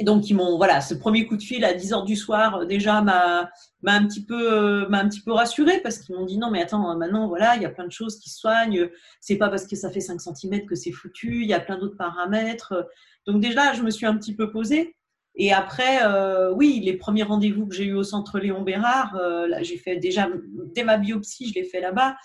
Donc, 0.00 0.30
ils 0.30 0.34
m'ont, 0.34 0.56
voilà, 0.56 0.80
ce 0.80 0.94
premier 0.94 1.26
coup 1.26 1.36
de 1.36 1.42
fil 1.42 1.64
à 1.64 1.74
10 1.74 1.92
heures 1.92 2.04
du 2.04 2.16
soir, 2.16 2.56
euh, 2.56 2.64
déjà, 2.64 3.02
m'a, 3.02 3.50
m'a 3.82 3.92
un 3.92 4.06
petit 4.06 4.24
peu, 4.24 4.52
euh, 4.52 4.88
m'a 4.88 5.00
un 5.00 5.08
petit 5.08 5.20
peu 5.20 5.32
rassurée 5.32 5.80
parce 5.80 5.98
qu'ils 5.98 6.14
m'ont 6.16 6.24
dit 6.24 6.38
non, 6.38 6.50
mais 6.50 6.62
attends, 6.62 6.96
maintenant, 6.96 7.28
voilà, 7.28 7.56
il 7.56 7.62
y 7.62 7.66
a 7.66 7.70
plein 7.70 7.86
de 7.86 7.92
choses 7.92 8.18
qui 8.18 8.30
se 8.30 8.38
soignent. 8.38 8.88
C'est 9.20 9.36
pas 9.36 9.48
parce 9.48 9.66
que 9.66 9.76
ça 9.76 9.90
fait 9.90 10.00
5 10.00 10.20
cm 10.20 10.66
que 10.66 10.74
c'est 10.74 10.92
foutu. 10.92 11.42
Il 11.42 11.48
y 11.48 11.54
a 11.54 11.60
plein 11.60 11.78
d'autres 11.78 11.96
paramètres. 11.96 12.88
Donc, 13.26 13.40
déjà, 13.40 13.74
je 13.74 13.82
me 13.82 13.90
suis 13.90 14.06
un 14.06 14.16
petit 14.16 14.34
peu 14.34 14.50
posée. 14.50 14.96
Et 15.34 15.52
après, 15.52 16.00
euh, 16.02 16.52
oui, 16.52 16.80
les 16.84 16.94
premiers 16.94 17.22
rendez-vous 17.22 17.66
que 17.66 17.74
j'ai 17.74 17.84
eu 17.84 17.94
au 17.94 18.02
centre 18.02 18.38
Léon 18.38 18.62
Bérard, 18.62 19.16
là, 19.16 19.62
j'ai 19.62 19.76
fait 19.78 19.96
déjà, 19.96 20.28
dès 20.74 20.84
ma 20.84 20.98
biopsie, 20.98 21.48
je 21.48 21.54
l'ai 21.54 21.64
fait 21.64 21.80
là-bas. 21.80 22.16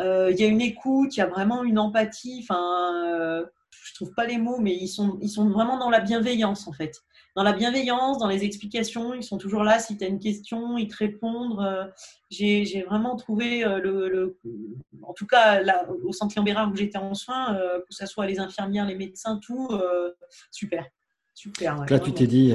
Il 0.00 0.36
y 0.38 0.44
a 0.44 0.46
une 0.46 0.62
écoute, 0.62 1.16
il 1.16 1.20
y 1.20 1.22
a 1.22 1.26
vraiment 1.26 1.62
une 1.64 1.78
empathie. 1.78 2.40
Enfin, 2.42 3.44
trouve 4.02 4.14
pas 4.14 4.26
les 4.26 4.38
mots, 4.38 4.58
mais 4.58 4.74
ils 4.74 4.88
sont, 4.88 5.18
ils 5.20 5.28
sont 5.28 5.48
vraiment 5.48 5.78
dans 5.78 5.90
la 5.90 6.00
bienveillance 6.00 6.66
en 6.66 6.72
fait. 6.72 7.02
Dans 7.34 7.42
la 7.42 7.52
bienveillance, 7.52 8.18
dans 8.18 8.26
les 8.26 8.44
explications, 8.44 9.14
ils 9.14 9.22
sont 9.22 9.38
toujours 9.38 9.64
là. 9.64 9.78
Si 9.78 9.96
tu 9.96 10.04
as 10.04 10.08
une 10.08 10.18
question, 10.18 10.76
ils 10.76 10.88
te 10.88 10.96
répondent. 10.96 11.60
Euh, 11.60 11.86
j'ai 12.30 12.84
vraiment 12.88 13.16
trouvé, 13.16 13.64
euh, 13.64 13.78
le, 13.80 14.38
en 15.02 15.14
tout 15.14 15.26
cas 15.26 15.62
là, 15.62 15.86
au 16.04 16.12
centre 16.12 16.38
Léon 16.42 16.70
où 16.70 16.76
j'étais 16.76 16.98
en 16.98 17.14
soins, 17.14 17.56
euh, 17.56 17.78
que 17.78 17.94
ce 17.94 18.06
soit 18.06 18.26
les 18.26 18.38
infirmières, 18.38 18.86
les 18.86 18.96
médecins, 18.96 19.38
tout, 19.38 19.68
super. 20.50 20.86
Super. 21.34 21.86
là, 21.88 21.98
tu 21.98 22.12
t'es 22.12 22.26
dit, 22.26 22.54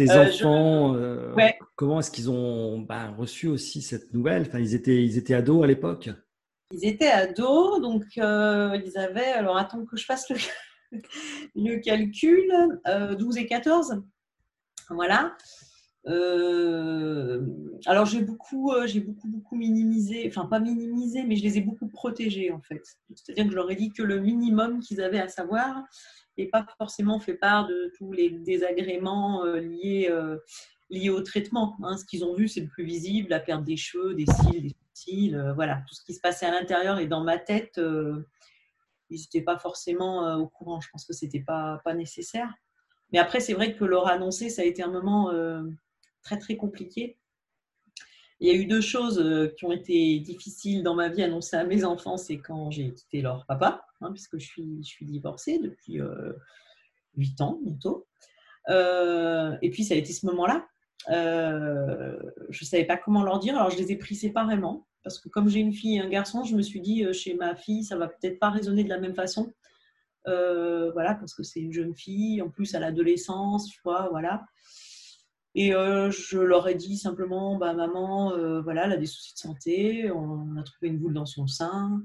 Tes 0.00 0.10
euh, 0.12 0.28
enfants, 0.28 0.94
euh, 0.94 1.34
comment 1.76 2.00
est-ce 2.00 2.10
qu'ils 2.10 2.30
ont 2.30 2.78
bah, 2.78 3.10
reçu 3.18 3.48
aussi 3.48 3.82
cette 3.82 4.14
nouvelle? 4.14 4.46
Enfin, 4.48 4.58
ils, 4.58 4.74
étaient, 4.74 5.04
ils 5.04 5.18
étaient 5.18 5.34
ados 5.34 5.62
à 5.62 5.66
l'époque 5.66 6.08
Ils 6.72 6.88
étaient 6.88 7.10
ados, 7.10 7.82
donc 7.82 8.04
euh, 8.16 8.80
ils 8.82 8.96
avaient, 8.96 9.32
alors 9.32 9.58
attends 9.58 9.84
que 9.84 9.98
je 9.98 10.06
fasse 10.06 10.30
le, 10.30 10.36
le 11.54 11.76
calcul, 11.80 12.50
12 13.18 13.36
et 13.36 13.46
14. 13.46 14.02
Voilà. 14.88 15.36
alors 17.84 18.06
j'ai 18.06 18.22
beaucoup, 18.22 18.72
j'ai 18.86 19.00
beaucoup, 19.00 19.28
beaucoup 19.28 19.56
minimisé, 19.56 20.24
enfin 20.28 20.46
pas 20.46 20.60
minimisé, 20.60 21.24
mais 21.24 21.36
je 21.36 21.42
les 21.42 21.58
ai 21.58 21.60
beaucoup 21.60 21.88
protégés 21.88 22.50
en 22.52 22.62
fait. 22.62 22.80
C'est-à-dire 23.14 23.44
que 23.44 23.50
je 23.50 23.56
leur 23.56 23.70
ai 23.70 23.76
dit 23.76 23.92
que 23.92 24.02
le 24.02 24.18
minimum 24.18 24.80
qu'ils 24.80 25.02
avaient 25.02 25.20
à 25.20 25.28
savoir, 25.28 25.84
pas 26.46 26.66
forcément 26.78 27.20
fait 27.20 27.34
part 27.34 27.66
de 27.66 27.92
tous 27.96 28.12
les 28.12 28.30
désagréments 28.30 29.44
euh, 29.44 29.60
liés, 29.60 30.08
euh, 30.10 30.38
liés 30.88 31.10
au 31.10 31.20
traitement. 31.20 31.76
Hein. 31.82 31.96
Ce 31.96 32.04
qu'ils 32.04 32.24
ont 32.24 32.34
vu, 32.34 32.48
c'est 32.48 32.60
le 32.60 32.68
plus 32.68 32.84
visible, 32.84 33.30
la 33.30 33.40
perte 33.40 33.64
des 33.64 33.76
cheveux, 33.76 34.14
des 34.14 34.26
cils, 34.26 34.62
des 34.62 34.76
cils, 34.94 35.36
euh, 35.36 35.52
voilà, 35.52 35.82
tout 35.88 35.94
ce 35.94 36.04
qui 36.04 36.14
se 36.14 36.20
passait 36.20 36.46
à 36.46 36.50
l'intérieur 36.50 36.98
et 36.98 37.06
dans 37.06 37.22
ma 37.22 37.38
tête, 37.38 37.80
ils 39.10 39.20
n'étaient 39.20 39.42
pas 39.42 39.58
forcément 39.58 40.36
au 40.36 40.48
courant. 40.48 40.80
Je 40.80 40.88
pense 40.90 41.04
que 41.04 41.12
c'était 41.12 41.40
pas, 41.40 41.80
pas 41.84 41.94
nécessaire. 41.94 42.52
Mais 43.12 43.18
après, 43.18 43.40
c'est 43.40 43.54
vrai 43.54 43.74
que 43.74 43.84
leur 43.84 44.06
annoncer, 44.06 44.50
ça 44.50 44.62
a 44.62 44.64
été 44.64 44.82
un 44.82 44.90
moment 44.90 45.32
très 46.22 46.38
très 46.38 46.56
compliqué 46.56 47.19
il 48.40 48.48
y 48.48 48.50
a 48.50 48.54
eu 48.54 48.64
deux 48.64 48.80
choses 48.80 49.18
euh, 49.18 49.48
qui 49.56 49.66
ont 49.66 49.72
été 49.72 50.18
difficiles 50.20 50.82
dans 50.82 50.94
ma 50.94 51.08
vie 51.08 51.22
annoncées 51.22 51.56
à 51.56 51.64
mes 51.64 51.84
enfants, 51.84 52.16
c'est 52.16 52.38
quand 52.38 52.70
j'ai 52.70 52.92
quitté 52.92 53.20
leur 53.20 53.44
papa, 53.44 53.84
hein, 54.00 54.10
puisque 54.12 54.38
je 54.38 54.46
suis, 54.46 55.04
divorcée 55.04 55.58
depuis 55.58 56.00
euh, 56.00 56.32
8 57.16 57.40
ans 57.42 57.58
bientôt. 57.62 58.06
Euh, 58.70 59.56
et 59.60 59.70
puis 59.70 59.84
ça 59.84 59.94
a 59.94 59.98
été 59.98 60.12
ce 60.12 60.24
moment-là. 60.26 60.66
Euh, 61.10 62.18
je 62.48 62.64
ne 62.64 62.66
savais 62.66 62.84
pas 62.84 62.96
comment 62.96 63.22
leur 63.22 63.38
dire, 63.38 63.56
alors 63.56 63.70
je 63.70 63.76
les 63.76 63.92
ai 63.92 63.96
pris 63.96 64.14
séparément, 64.14 64.86
parce 65.02 65.18
que 65.18 65.28
comme 65.28 65.48
j'ai 65.48 65.60
une 65.60 65.72
fille 65.72 65.96
et 65.96 66.00
un 66.00 66.08
garçon, 66.08 66.42
je 66.44 66.56
me 66.56 66.62
suis 66.62 66.80
dit, 66.80 67.04
chez 67.12 67.34
ma 67.34 67.54
fille, 67.54 67.84
ça 67.84 67.96
va 67.96 68.08
peut-être 68.08 68.38
pas 68.38 68.50
résonner 68.50 68.84
de 68.84 68.88
la 68.88 68.98
même 68.98 69.14
façon. 69.14 69.52
voilà, 70.24 71.14
parce 71.14 71.34
que 71.34 71.42
c'est 71.42 71.60
une 71.60 71.72
jeune 71.74 71.94
fille, 71.94 72.40
en 72.40 72.48
plus 72.48 72.74
à 72.74 72.80
l'adolescence, 72.80 73.68
tu 73.68 73.80
vois, 73.84 74.08
voilà. 74.10 74.46
Et 75.54 75.74
euh, 75.74 76.10
je 76.10 76.38
leur 76.38 76.68
ai 76.68 76.74
dit 76.74 76.96
simplement, 76.96 77.56
bah, 77.56 77.72
maman, 77.72 78.32
euh, 78.32 78.60
voilà, 78.60 78.86
elle 78.86 78.92
a 78.92 78.96
des 78.96 79.06
soucis 79.06 79.34
de 79.34 79.38
santé, 79.38 80.10
on 80.12 80.56
a 80.56 80.62
trouvé 80.62 80.88
une 80.88 80.98
boule 80.98 81.14
dans 81.14 81.26
son 81.26 81.46
sein. 81.46 82.02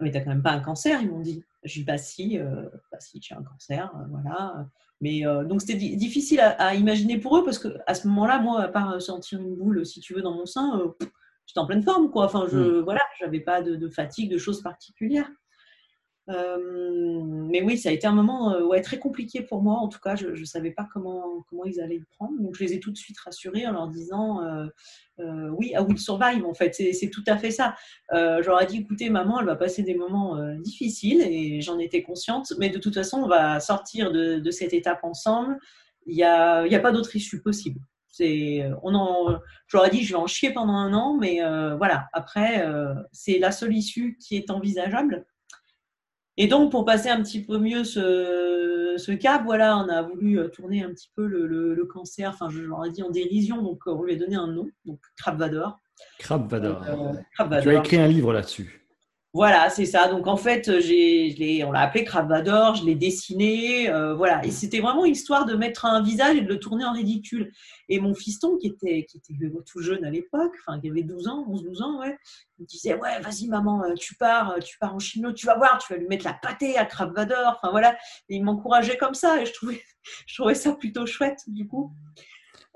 Mais 0.00 0.10
t'as 0.10 0.20
quand 0.20 0.30
même 0.30 0.42
pas 0.42 0.52
un 0.52 0.60
cancer, 0.60 1.00
ils 1.00 1.10
m'ont 1.10 1.20
dit. 1.20 1.44
Je 1.64 1.74
dis, 1.74 1.84
bah 1.84 1.98
si, 1.98 2.38
euh, 2.38 2.68
bah, 2.90 2.98
si, 2.98 3.20
as 3.30 3.38
un 3.38 3.42
cancer, 3.42 3.92
voilà. 4.10 4.66
Mais 5.00 5.22
donc 5.48 5.60
c'était 5.60 5.74
difficile 5.96 6.40
à, 6.40 6.76
imaginer 6.76 7.18
pour 7.18 7.36
eux 7.36 7.44
parce 7.44 7.58
qu'à 7.58 7.94
ce 7.94 8.06
moment-là, 8.06 8.38
moi, 8.38 8.62
à 8.62 8.68
part 8.68 9.02
sentir 9.02 9.40
une 9.40 9.56
boule, 9.56 9.84
si 9.84 10.00
tu 10.00 10.14
veux, 10.14 10.22
dans 10.22 10.34
mon 10.34 10.46
sein, 10.46 10.80
j'étais 11.46 11.58
en 11.58 11.66
pleine 11.66 11.82
forme, 11.82 12.10
quoi. 12.10 12.24
Enfin, 12.24 12.46
je, 12.50 12.56
mmh. 12.56 12.80
voilà, 12.82 13.00
j'avais 13.18 13.40
pas 13.40 13.62
de, 13.62 13.74
de, 13.74 13.88
fatigue, 13.88 14.30
de 14.30 14.38
choses 14.38 14.62
particulières. 14.62 15.28
Euh, 16.28 17.22
mais 17.48 17.62
oui, 17.62 17.76
ça 17.76 17.88
a 17.88 17.92
été 17.92 18.06
un 18.06 18.12
moment 18.12 18.54
euh, 18.54 18.80
très 18.82 18.98
compliqué 18.98 19.42
pour 19.42 19.62
moi. 19.62 19.74
En 19.74 19.88
tout 19.88 19.98
cas, 19.98 20.14
je 20.14 20.28
ne 20.28 20.44
savais 20.44 20.70
pas 20.70 20.88
comment, 20.92 21.44
ils 21.66 21.80
allaient 21.80 21.98
le 21.98 22.06
prendre. 22.16 22.40
Donc, 22.40 22.54
je 22.54 22.64
les 22.64 22.74
ai 22.74 22.80
tout 22.80 22.90
de 22.90 22.96
suite 22.96 23.18
rassurés 23.18 23.66
en 23.66 23.72
leur 23.72 23.88
disant 23.88 24.40
euh, 24.42 25.48
Oui, 25.50 25.72
I 25.74 25.80
will 25.80 25.98
survive. 25.98 26.44
En 26.44 26.54
fait, 26.54 26.74
c'est 26.74 27.10
tout 27.10 27.24
à 27.26 27.36
fait 27.36 27.50
ça. 27.50 27.74
J'aurais 28.12 28.66
dit 28.66 28.78
Écoutez, 28.78 29.10
maman, 29.10 29.40
elle 29.40 29.46
va 29.46 29.56
passer 29.56 29.82
des 29.82 29.94
moments 29.94 30.38
difficiles 30.58 31.22
et 31.22 31.60
j'en 31.60 31.78
étais 31.78 32.02
consciente. 32.02 32.52
Mais 32.58 32.68
de 32.68 32.78
toute 32.78 32.94
façon, 32.94 33.22
on 33.22 33.28
va 33.28 33.60
sortir 33.60 34.12
de, 34.12 34.50
cette 34.50 34.72
étape 34.72 35.02
ensemble. 35.02 35.58
Il 36.06 36.16
n'y 36.16 36.24
a, 36.24 36.62
a 36.62 36.78
pas 36.80 36.92
d'autre 36.92 37.14
issue 37.16 37.42
possible. 37.42 37.80
On 38.20 38.94
en, 38.94 39.38
j'aurais 39.66 39.90
dit, 39.90 40.04
je 40.04 40.12
vais 40.12 40.20
en 40.20 40.26
chier 40.26 40.52
pendant 40.52 40.74
un 40.74 40.94
an, 40.94 41.16
mais 41.18 41.40
voilà. 41.76 42.08
Après, 42.12 42.64
c'est 43.10 43.38
la 43.38 43.50
seule 43.50 43.74
issue 43.74 44.16
qui 44.20 44.36
est 44.36 44.50
envisageable. 44.50 45.26
Et 46.42 46.48
donc, 46.48 46.72
pour 46.72 46.84
passer 46.84 47.08
un 47.08 47.22
petit 47.22 47.40
peu 47.40 47.56
mieux 47.56 47.84
ce, 47.84 48.96
ce 48.96 49.12
cap, 49.12 49.44
voilà, 49.44 49.78
on 49.78 49.88
a 49.88 50.02
voulu 50.02 50.40
euh, 50.40 50.48
tourner 50.48 50.82
un 50.82 50.90
petit 50.90 51.08
peu 51.14 51.24
le, 51.24 51.46
le, 51.46 51.84
cancer, 51.84 52.30
enfin, 52.30 52.48
je 52.50 52.62
l'aurais 52.62 52.90
dit 52.90 53.04
en 53.04 53.10
dérision, 53.10 53.62
donc 53.62 53.82
on 53.86 54.02
lui 54.02 54.14
a 54.14 54.16
donné 54.16 54.34
un 54.34 54.48
nom, 54.48 54.68
donc 54.84 54.98
Crab 55.16 55.38
Vador. 55.38 55.78
Crab 56.18 56.50
Vador. 56.50 56.82
Euh, 56.82 57.60
tu 57.60 57.68
as 57.70 57.74
écrit 57.74 57.98
un 57.98 58.08
livre 58.08 58.32
là-dessus. 58.32 58.81
Voilà, 59.34 59.70
c'est 59.70 59.86
ça. 59.86 60.08
Donc 60.08 60.26
en 60.26 60.36
fait, 60.36 60.80
j'ai, 60.80 61.64
on 61.66 61.72
l'a 61.72 61.80
appelé 61.80 62.04
Cravador, 62.04 62.74
je 62.74 62.84
l'ai 62.84 62.94
dessiné, 62.94 63.88
euh, 63.88 64.14
voilà. 64.14 64.44
Et 64.44 64.50
c'était 64.50 64.80
vraiment 64.80 65.06
histoire 65.06 65.46
de 65.46 65.54
mettre 65.54 65.86
un 65.86 66.02
visage 66.02 66.36
et 66.36 66.42
de 66.42 66.48
le 66.48 66.58
tourner 66.60 66.84
en 66.84 66.92
ridicule. 66.92 67.50
Et 67.88 67.98
mon 67.98 68.14
fiston, 68.14 68.58
qui 68.58 68.66
était, 68.66 69.06
qui 69.06 69.16
était 69.16 69.34
tout 69.64 69.80
jeune 69.80 70.04
à 70.04 70.10
l'époque, 70.10 70.52
enfin 70.60 70.78
qui 70.80 70.90
avait 70.90 71.02
12 71.02 71.28
ans, 71.28 71.46
11-12 71.48 71.82
ans, 71.82 72.00
ouais, 72.00 72.18
il 72.58 72.62
me 72.62 72.66
disait 72.66 72.94
ouais, 72.94 73.20
vas-y 73.22 73.48
maman, 73.48 73.82
euh, 73.84 73.94
tu 73.94 74.16
pars, 74.16 74.50
euh, 74.50 74.58
tu 74.58 74.76
pars 74.78 74.94
en 74.94 74.98
chino, 74.98 75.32
tu 75.32 75.46
vas 75.46 75.56
voir, 75.56 75.78
tu 75.78 75.90
vas 75.94 75.98
lui 75.98 76.08
mettre 76.08 76.26
la 76.26 76.34
pâtée 76.34 76.76
à 76.76 76.84
Cravador. 76.84 77.56
Enfin 77.56 77.70
voilà. 77.70 77.96
Et 78.28 78.36
il 78.36 78.44
m'encourageait 78.44 78.98
comme 78.98 79.14
ça 79.14 79.40
et 79.40 79.46
je 79.46 79.52
trouvais, 79.54 79.80
je 80.26 80.34
trouvais 80.34 80.54
ça 80.54 80.74
plutôt 80.74 81.06
chouette 81.06 81.40
du 81.46 81.66
coup. 81.66 81.94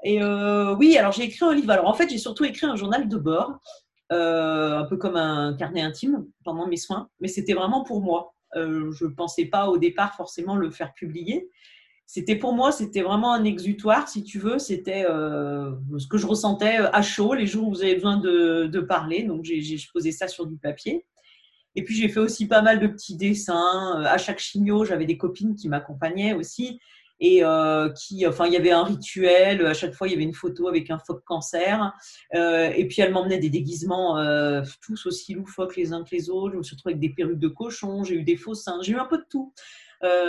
Et 0.05 0.23
oui, 0.23 0.97
alors 0.97 1.12
j'ai 1.12 1.25
écrit 1.25 1.45
un 1.45 1.55
livre. 1.55 1.71
Alors 1.71 1.88
en 1.88 1.95
fait, 1.95 2.09
j'ai 2.09 2.19
surtout 2.19 2.45
écrit 2.45 2.66
un 2.66 2.77
journal 2.77 3.09
de 3.09 3.16
bord 3.16 3.59
euh, 3.59 3.86
un 4.11 4.85
peu 4.88 4.97
comme 4.97 5.16
un 5.16 5.55
carnet 5.57 5.83
intime 5.83 6.27
pendant 6.45 6.66
mes 6.66 6.77
soins, 6.77 7.09
mais 7.21 7.29
c'était 7.29 7.55
vraiment 7.55 7.83
pour 7.85 8.01
moi. 8.01 8.37
Euh, 8.55 8.92
je 8.92 9.05
ne 9.05 9.11
pensais 9.11 9.47
pas 9.47 9.69
au 9.69 9.79
départ 9.79 10.14
forcément 10.14 10.57
le 10.57 10.71
faire 10.71 10.95
publier. 10.95 11.51
C'était 12.07 12.37
pour 12.37 12.55
moi, 12.55 12.71
c'était 12.71 13.03
vraiment 13.03 13.33
un 13.33 13.42
exutoire, 13.42 14.09
si 14.09 14.23
tu 14.23 14.38
veux. 14.38 14.59
C'était 14.59 15.05
euh, 15.09 15.73
ce 15.99 16.07
que 16.07 16.19
je 16.19 16.27
ressentais 16.27 16.77
à 16.77 17.03
chaud 17.03 17.35
les 17.35 17.47
jours 17.47 17.66
où 17.66 17.71
vous 17.71 17.83
avez 17.83 17.95
besoin 17.95 18.16
de, 18.19 18.66
de 18.66 18.81
parler. 18.81 19.25
Donc, 19.25 19.45
j'ai 19.45 19.77
posé 19.92 20.12
ça 20.12 20.29
sur 20.29 20.47
du 20.47 20.57
papier. 20.57 21.05
Et 21.75 21.83
puis, 21.85 21.97
j'ai 21.97 22.09
fait 22.09 22.21
aussi 22.21 22.47
pas 22.47 22.62
mal 22.62 22.79
de 22.79 22.87
petits 22.87 23.16
dessins. 23.16 24.03
À 24.05 24.19
chaque 24.19 24.38
chignot, 24.38 24.85
j'avais 24.85 25.05
des 25.05 25.19
copines 25.19 25.57
qui 25.57 25.69
m'accompagnaient 25.69 26.33
aussi 26.33 26.79
et 27.20 27.42
euh, 27.42 27.90
qui, 27.90 28.26
enfin, 28.26 28.46
il 28.46 28.52
y 28.52 28.57
avait 28.57 28.70
un 28.70 28.85
rituel. 28.85 29.64
À 29.66 29.74
chaque 29.74 29.94
fois, 29.94 30.09
il 30.09 30.12
y 30.12 30.14
avait 30.14 30.24
une 30.24 30.35
photo 30.35 30.68
avec 30.68 30.90
un 30.90 30.98
phoque 30.98 31.24
cancer. 31.24 31.92
Euh, 32.35 32.70
et 32.74 32.87
puis, 32.87 33.00
elle 33.00 33.12
m'emmenait 33.12 33.38
des 33.38 33.50
déguisements 33.50 34.18
euh, 34.18 34.62
tous 34.83 35.07
aussi 35.07 35.35
loufoques 35.35 35.76
les 35.76 35.92
uns 35.92 36.05
que 36.05 36.14
les 36.14 36.31
autres. 36.31 36.52
Je 36.52 36.59
me 36.59 36.62
suis 36.62 36.76
retrouvée 36.76 36.94
avec 36.94 37.00
des 37.00 37.14
perruques 37.14 37.38
de 37.38 37.48
cochon. 37.48 38.05
J'ai 38.05 38.16
eu 38.16 38.22
des 38.22 38.37
faux 38.37 38.55
seins. 38.55 38.81
J'ai 38.83 38.92
eu 38.92 38.98
un 38.98 39.07
peu 39.07 39.18
de 39.18 39.26
tout. 39.31 39.52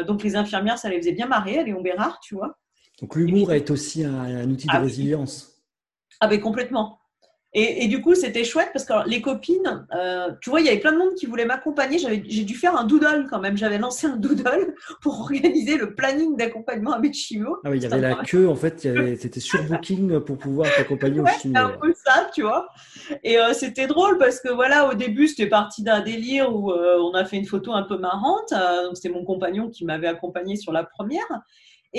donc, 0.08 0.24
les 0.24 0.36
infirmières, 0.36 0.78
ça 0.78 0.90
les 0.90 0.98
faisait 0.98 1.14
bien 1.14 1.28
marrer. 1.28 1.64
Léon 1.64 1.82
Bérard, 1.82 2.20
tu 2.22 2.36
vois. 2.36 2.58
Donc, 3.02 3.16
l'humour 3.16 3.54
est 3.54 3.70
aussi 3.70 4.04
un, 4.04 4.50
outil 4.50 4.68
de 4.68 4.78
résilience. 4.78 5.54
Ah, 6.20 6.28
ben 6.28 6.40
complètement. 6.40 7.00
Et, 7.54 7.88
du 7.88 8.02
coup, 8.02 8.14
c'était 8.14 8.44
chouette 8.44 8.70
parce 8.74 8.86
que 8.86 9.10
les 9.10 9.22
copines, 9.22 9.88
euh, 9.96 10.30
tu 10.42 10.50
vois, 10.50 10.60
il 10.60 10.68
y 10.68 10.70
avait 10.70 10.80
plein 10.80 10.92
de 10.92 10.98
monde 10.98 11.16
qui 11.16 11.26
voulait 11.26 11.46
m'accompagner. 11.46 11.98
J'ai 11.98 12.44
dû 12.44 12.54
faire 12.54 12.76
un 12.76 12.84
doodle 12.84 13.26
quand 13.30 13.40
même. 13.40 13.58
J'avais 13.58 13.78
lancé 13.78 14.06
un 14.06 14.18
doodle 14.18 14.76
pour 15.02 15.22
organiser 15.22 15.78
le 15.78 15.96
planning 15.96 16.36
d'accompagnement 16.36 16.92
à 16.92 17.00
mes 17.00 17.12
chimio. 17.12 17.58
Ah 17.64 17.72
oui, 17.72 17.78
il 17.78 17.84
y 17.84 17.86
avait 17.86 18.02
la 18.02 18.16
queue, 18.16 18.48
en 18.48 18.56
fait, 18.56 18.82
c'était 18.82 19.40
sur 19.40 19.64
Booking 19.64 20.20
pour 20.20 20.38
pouvoir 20.38 20.70
t'accompagner 20.76 21.22
ouais, 21.22 21.32
au 21.36 21.40
chimio. 21.40 21.58
un 21.58 21.70
peu 21.70 21.94
ça, 22.06 22.30
tu 22.34 22.44
vois. 22.44 22.68
Et 23.24 23.40
euh, 23.40 23.54
c'était 23.54 23.88
drôle 23.88 24.18
parce 24.18 24.40
que 24.40 24.50
voilà, 24.50 24.90
au 24.90 24.94
début, 24.94 25.28
c'était 25.28 25.48
parti 25.48 25.84
d'un 25.84 26.02
délire 26.02 26.54
où 26.54 26.72
euh, 26.72 27.00
on 27.00 27.14
a 27.14 27.26
fait 27.26 27.38
une 27.38 27.46
photo 27.46 27.72
un 27.74 27.84
peu 27.84 27.98
marrante. 27.98 28.54
donc, 28.84 28.96
c'était 28.96 29.10
mon 29.10 29.24
compagnon 29.24 29.70
qui 29.70 29.86
m'avait 29.86 30.08
accompagné 30.08 30.58
sur 30.58 30.74
la 30.74 30.84
première. 30.84 31.26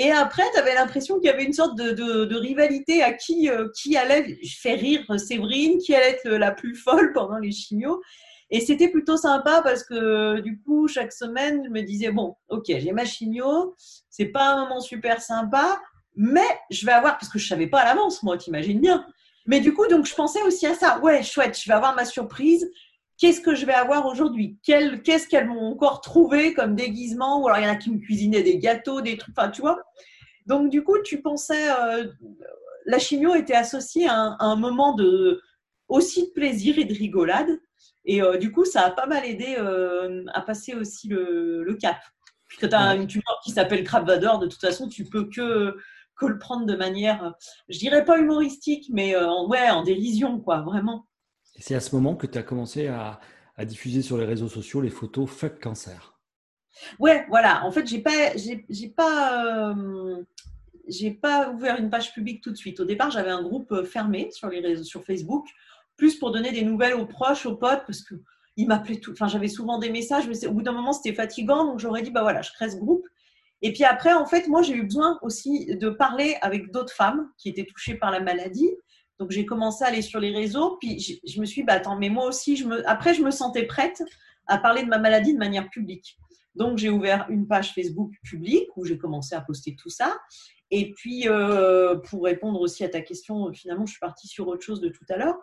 Et 0.01 0.13
après, 0.13 0.43
tu 0.53 0.57
avais 0.57 0.75
l'impression 0.75 1.19
qu'il 1.19 1.29
y 1.29 1.29
avait 1.29 1.43
une 1.43 1.51
sorte 1.51 1.77
de, 1.77 2.35
rivalité 2.35 3.03
à 3.03 3.11
qui, 3.11 3.49
euh, 3.49 3.67
qui 3.75 3.97
allait 3.97 4.39
faire 4.45 4.79
rire 4.79 5.03
Séverine, 5.19 5.77
qui 5.77 5.93
allait 5.93 6.11
être 6.11 6.29
la 6.29 6.53
plus 6.53 6.73
folle 6.73 7.11
pendant 7.11 7.37
les 7.37 7.51
chimios. 7.51 8.01
Et 8.49 8.61
c'était 8.61 8.87
plutôt 8.87 9.17
sympa 9.17 9.59
parce 9.61 9.83
que 9.83 10.39
du 10.39 10.61
coup, 10.61 10.87
chaque 10.87 11.11
semaine, 11.11 11.63
je 11.65 11.69
me 11.69 11.81
disais, 11.81 12.11
bon, 12.11 12.37
ok, 12.47 12.63
j'ai 12.67 12.93
ma 12.93 13.03
chimio, 13.03 13.75
c'est 14.09 14.27
pas 14.27 14.53
un 14.53 14.61
moment 14.61 14.79
super 14.79 15.21
sympa, 15.21 15.81
mais 16.15 16.47
je 16.69 16.85
vais 16.85 16.93
avoir, 16.93 17.17
parce 17.17 17.29
que 17.29 17.37
je 17.37 17.49
savais 17.49 17.67
pas 17.67 17.81
à 17.81 17.85
l'avance, 17.93 18.23
moi, 18.23 18.37
t'imagines 18.37 18.79
bien. 18.79 19.05
Mais 19.47 19.59
du 19.59 19.73
coup, 19.73 19.85
donc, 19.87 20.05
je 20.05 20.15
pensais 20.15 20.41
aussi 20.43 20.65
à 20.65 20.75
ça. 20.75 20.99
Ouais, 20.99 21.23
chouette, 21.23 21.59
je 21.61 21.67
vais 21.67 21.75
avoir 21.75 21.93
ma 21.93 22.05
surprise 22.05 22.71
qu'est-ce 23.19 23.41
que 23.41 23.53
je 23.53 23.65
vais 23.65 23.73
avoir 23.73 24.05
aujourd'hui? 24.07 24.57
Qu'est-ce 24.63 25.27
qu'elles 25.27 25.47
m'ont 25.47 25.71
encore 25.71 26.01
trouvé 26.01 26.53
comme 26.53 26.75
déguisement? 26.75 27.41
Ou 27.41 27.47
alors 27.47 27.59
il 27.59 27.65
y 27.65 27.67
en 27.67 27.73
a 27.73 27.75
qui 27.75 27.91
me 27.91 27.99
cuisinaient 27.99 28.41
des 28.41 28.57
gâteaux, 28.57 29.01
des 29.01 29.17
trucs, 29.17 29.37
enfin 29.37 29.49
tu 29.49 29.61
vois. 29.61 29.79
Donc 30.45 30.69
du 30.69 30.83
coup, 30.83 30.97
tu 31.03 31.21
pensais, 31.21 31.69
euh, 31.69 32.07
la 32.85 32.97
chimio 32.97 33.35
était 33.35 33.53
associée 33.53 34.07
à 34.07 34.35
un, 34.39 34.55
moment 34.55 34.93
de, 34.93 35.41
aussi 35.89 36.27
de 36.27 36.31
plaisir 36.31 36.79
et 36.79 36.85
de 36.85 36.93
rigolade. 36.93 37.59
Et 38.05 38.23
euh, 38.23 38.37
du 38.37 38.51
coup, 38.51 38.65
ça 38.65 38.85
a 38.85 38.91
pas 38.91 39.05
mal 39.05 39.25
aidé 39.25 39.55
euh, 39.59 40.23
à 40.33 40.41
passer 40.41 40.73
aussi 40.73 41.09
le, 41.09 41.77
cap. 41.79 41.97
Puisque 42.47 42.69
tu 42.69 42.75
as 42.75 42.95
une 42.95 43.05
tumeur 43.05 43.39
qui 43.43 43.51
s'appelle 43.51 43.85
Vador, 43.85 44.39
de 44.39 44.47
toute 44.47 44.61
façon, 44.61 44.87
tu 44.87 45.03
peux 45.03 45.29
que, 45.29 45.77
que 46.17 46.25
le 46.25 46.39
prendre 46.39 46.65
de 46.65 46.75
manière, 46.75 47.35
je 47.67 47.77
dirais 47.77 48.03
pas 48.03 48.17
humoristique, 48.17 48.87
mais 48.91 49.15
ouais, 49.15 49.69
en 49.69 49.83
dérision, 49.83 50.39
quoi, 50.39 50.61
vraiment. 50.61 51.05
Et 51.59 51.61
c'est 51.61 51.75
à 51.75 51.81
ce 51.81 51.93
moment 51.93 52.15
que 52.15 52.25
tu 52.25 52.37
as 52.37 52.43
commencé 52.43 52.87
à, 52.87 53.19
diffuser 53.65 54.01
sur 54.01 54.17
les 54.17 54.23
réseaux 54.23 54.47
sociaux 54.47 54.79
les 54.79 54.89
photos 54.89 55.29
Fuck 55.29 55.59
Cancer. 55.59 56.17
Ouais, 56.97 57.25
voilà. 57.27 57.65
En 57.65 57.71
fait, 57.71 57.85
j'ai 57.85 57.99
pas, 57.99 58.31
j'ai, 58.37 58.87
pas, 58.87 59.73
euh, 59.73 60.23
j'ai 60.87 61.11
pas 61.11 61.49
ouvert 61.49 61.77
une 61.77 61.89
page 61.89 62.13
publique 62.13 62.41
tout 62.41 62.51
de 62.51 62.55
suite. 62.55 62.79
Au 62.79 62.85
départ, 62.85 63.11
j'avais 63.11 63.31
un 63.31 63.43
groupe 63.43 63.73
euh, 63.73 63.83
fermé 63.83 64.31
sur 64.31 64.47
les 64.47 64.61
réseaux, 64.61 64.85
sur 64.85 65.03
Facebook, 65.03 65.49
plus 65.97 66.15
pour 66.15 66.31
donner 66.31 66.53
des 66.53 66.61
nouvelles 66.61 66.93
aux 66.93 67.05
proches, 67.05 67.45
aux 67.45 67.57
potes, 67.57 67.83
parce 67.85 68.01
que 68.01 68.15
ils 68.55 68.65
m'appelaient 68.65 69.01
tout. 69.01 69.11
Enfin, 69.11 69.27
j'avais 69.27 69.49
souvent 69.49 69.77
des 69.77 69.89
messages, 69.89 70.25
mais 70.29 70.47
au 70.47 70.53
bout 70.53 70.61
d'un 70.61 70.71
moment, 70.71 70.93
c'était 70.93 71.13
fatigant, 71.13 71.65
donc 71.65 71.79
j'aurais 71.79 72.01
dit, 72.01 72.11
bah 72.11 72.21
voilà, 72.21 72.41
je 72.41 72.53
crée 72.53 72.69
ce 72.69 72.77
groupe. 72.77 73.05
Et 73.61 73.73
puis 73.73 73.83
après, 73.83 74.13
en 74.13 74.25
fait, 74.25 74.47
moi, 74.47 74.61
j'ai 74.61 74.75
eu 74.75 74.83
besoin 74.83 75.19
aussi 75.21 75.75
de 75.75 75.89
parler 75.89 76.37
avec 76.41 76.71
d'autres 76.71 76.93
femmes 76.93 77.29
qui 77.37 77.49
étaient 77.49 77.65
touchées 77.65 77.95
par 77.95 78.09
la 78.11 78.21
maladie 78.21 78.71
donc 79.19 79.31
j'ai 79.31 79.45
commencé 79.45 79.83
à 79.83 79.87
aller 79.87 80.01
sur 80.01 80.19
les 80.19 80.31
réseaux, 80.31 80.77
puis 80.79 81.21
je, 81.25 81.39
me 81.39 81.45
suis 81.45 81.61
dit, 81.61 81.65
bah, 81.65 81.73
attends, 81.73 81.97
mais 81.97 82.09
moi 82.09 82.25
aussi, 82.25 82.55
je 82.55 82.65
me... 82.65 82.87
après 82.89 83.13
je 83.13 83.21
me 83.21 83.31
sentais 83.31 83.63
prête 83.63 84.03
à 84.47 84.57
parler 84.57 84.83
de 84.83 84.87
ma 84.87 84.97
maladie 84.97 85.33
de 85.33 85.39
manière 85.39 85.69
publique. 85.69 86.17
Donc 86.55 86.77
j'ai 86.77 86.89
ouvert 86.89 87.27
une 87.29 87.47
page 87.47 87.73
Facebook 87.73 88.11
publique 88.23 88.67
où 88.75 88.85
j'ai 88.85 88.97
commencé 88.97 89.35
à 89.35 89.41
poster 89.41 89.75
tout 89.75 89.89
ça. 89.89 90.17
Et 90.71 90.91
puis 90.93 91.27
euh, 91.27 91.95
pour 91.95 92.23
répondre 92.23 92.59
aussi 92.61 92.83
à 92.83 92.89
ta 92.89 93.01
question, 93.01 93.51
finalement 93.53 93.85
je 93.85 93.91
suis 93.91 93.99
partie 93.99 94.27
sur 94.27 94.47
autre 94.47 94.63
chose 94.63 94.81
de 94.81 94.89
tout 94.89 95.05
à 95.09 95.17
l'heure. 95.17 95.37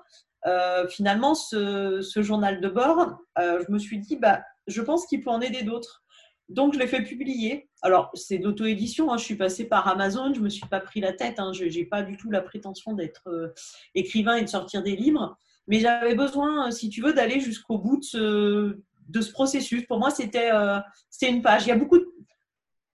Euh, 0.47 0.87
finalement, 0.89 1.35
ce, 1.35 2.01
journal 2.23 2.61
de 2.61 2.69
bord, 2.69 3.19
euh, 3.39 3.63
je 3.67 3.73
me 3.73 3.79
suis 3.79 3.99
dit, 3.99 4.17
bah, 4.17 4.43
je 4.67 4.81
pense 4.81 5.07
qu'il 5.07 5.23
peut 5.23 5.31
en 5.31 5.41
aider 5.41 5.63
d'autres. 5.63 6.05
Donc, 6.49 6.75
je 6.75 6.79
l'ai 6.79 6.87
fait 6.87 7.03
publier. 7.03 7.69
Alors, 7.87 8.11
c'est 8.15 8.39
d'auto-édition. 8.39 9.13
Hein. 9.13 9.17
Je 9.17 9.23
suis 9.23 9.37
passée 9.37 9.65
par 9.65 9.87
Amazon. 9.87 10.35
Je 10.35 10.41
ne 10.41 10.45
me 10.45 10.49
suis 10.49 10.67
pas 10.67 10.81
pris 10.81 10.99
la 10.99 11.13
tête. 11.13 11.39
Hein. 11.39 11.53
Je 11.53 11.67
n'ai 11.67 11.85
pas 11.85 12.03
du 12.03 12.17
tout 12.17 12.33
la 12.33 12.41
prétention 12.41 12.95
d'être 12.95 13.29
euh, 13.29 13.55
écrivain 13.95 14.35
et 14.35 14.43
de 14.43 14.49
sortir 14.49 14.83
des 14.83 14.97
livres. 14.97 15.39
Mais 15.69 15.79
j'avais 15.79 16.17
besoin, 16.17 16.67
euh, 16.67 16.71
si 16.73 16.89
tu 16.89 17.01
veux, 17.01 17.13
d'aller 17.13 17.39
jusqu'au 17.39 17.79
bout 17.79 18.01
de 18.01 19.21
ce, 19.21 19.31
processus. 19.31 19.87
Pour 19.87 20.01
moi, 20.01 20.11
c'était 20.11 20.51
euh, 20.53 20.81
une 21.23 21.43
page. 21.43 21.67
Il 21.67 21.69
y 21.69 21.71
a 21.71 21.77
beaucoup. 21.77 22.01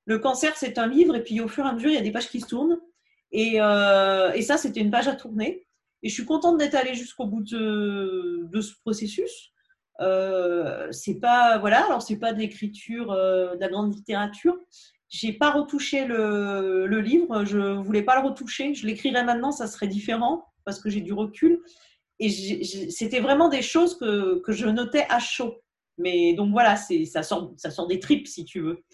Le 0.05 0.19
cancer, 0.19 0.55
c'est 0.59 0.77
un 0.77 0.89
livre. 0.89 1.17
Et 1.17 1.25
puis, 1.25 1.41
au 1.41 1.49
fur 1.49 1.65
et 1.65 1.69
à 1.71 1.73
mesure, 1.73 1.89
il 1.89 1.95
y 1.95 1.99
a 1.99 2.03
des 2.03 2.13
pages 2.13 2.29
qui 2.29 2.43
se 2.43 2.49
tournent. 2.49 2.79
Et, 3.31 3.57
ça, 4.43 4.59
c'était 4.59 4.81
une 4.81 4.91
page 4.91 5.09
à 5.09 5.15
tourner. 5.15 5.67
Et 6.03 6.11
je 6.11 6.15
suis 6.15 6.27
contente 6.27 6.59
d'être 6.59 6.75
allée 6.75 6.93
jusqu'au 6.93 7.25
bout 7.25 7.41
de 7.41 8.61
ce 8.61 8.75
processus. 8.83 9.52
Euh, 10.01 10.89
c'est 10.91 11.21
pas 11.21 11.59
voilà, 11.59 11.85
alors 11.87 12.03
c'est 12.03 12.17
pas 12.17 12.33
de 12.33 12.39
l'écriture 12.39 13.13
euh, 13.13 13.55
de 13.55 13.61
la 13.61 13.69
grande 13.69 13.95
littérature. 13.95 14.57
J'ai 15.09 15.35
pas 15.35 15.51
retouché 15.51 16.07
le, 16.07 17.01
livre, 17.01 17.45
je 17.45 17.59
voulais 17.59 18.03
pas 18.03 18.21
le 18.21 18.27
retoucher. 18.27 18.75
Je 18.75 18.87
l'écrirais 18.87 19.25
maintenant, 19.25 19.53
ça 19.53 19.67
serait 19.67 19.89
différent 19.89 20.47
parce 20.65 20.81
que 20.81 20.89
j'ai 20.89 21.03
du 21.03 21.13
recul. 21.13 21.61
Et 22.19 22.31
c'était 22.91 23.21
vraiment 23.21 23.49
des 23.51 23.63
choses 23.63 23.99
que, 23.99 24.41
que, 24.41 24.53
je 24.53 24.67
notais 24.67 25.05
à 25.11 25.19
chaud. 25.19 25.61
Mais 25.99 26.33
donc 26.33 26.51
voilà, 26.53 26.77
ça 26.77 27.23
sort, 27.23 27.53
ça 27.59 27.71
sort 27.71 27.89
des 27.89 28.01
tripes 28.01 28.27
si 28.27 28.47
tu 28.47 28.61
veux. 28.61 28.85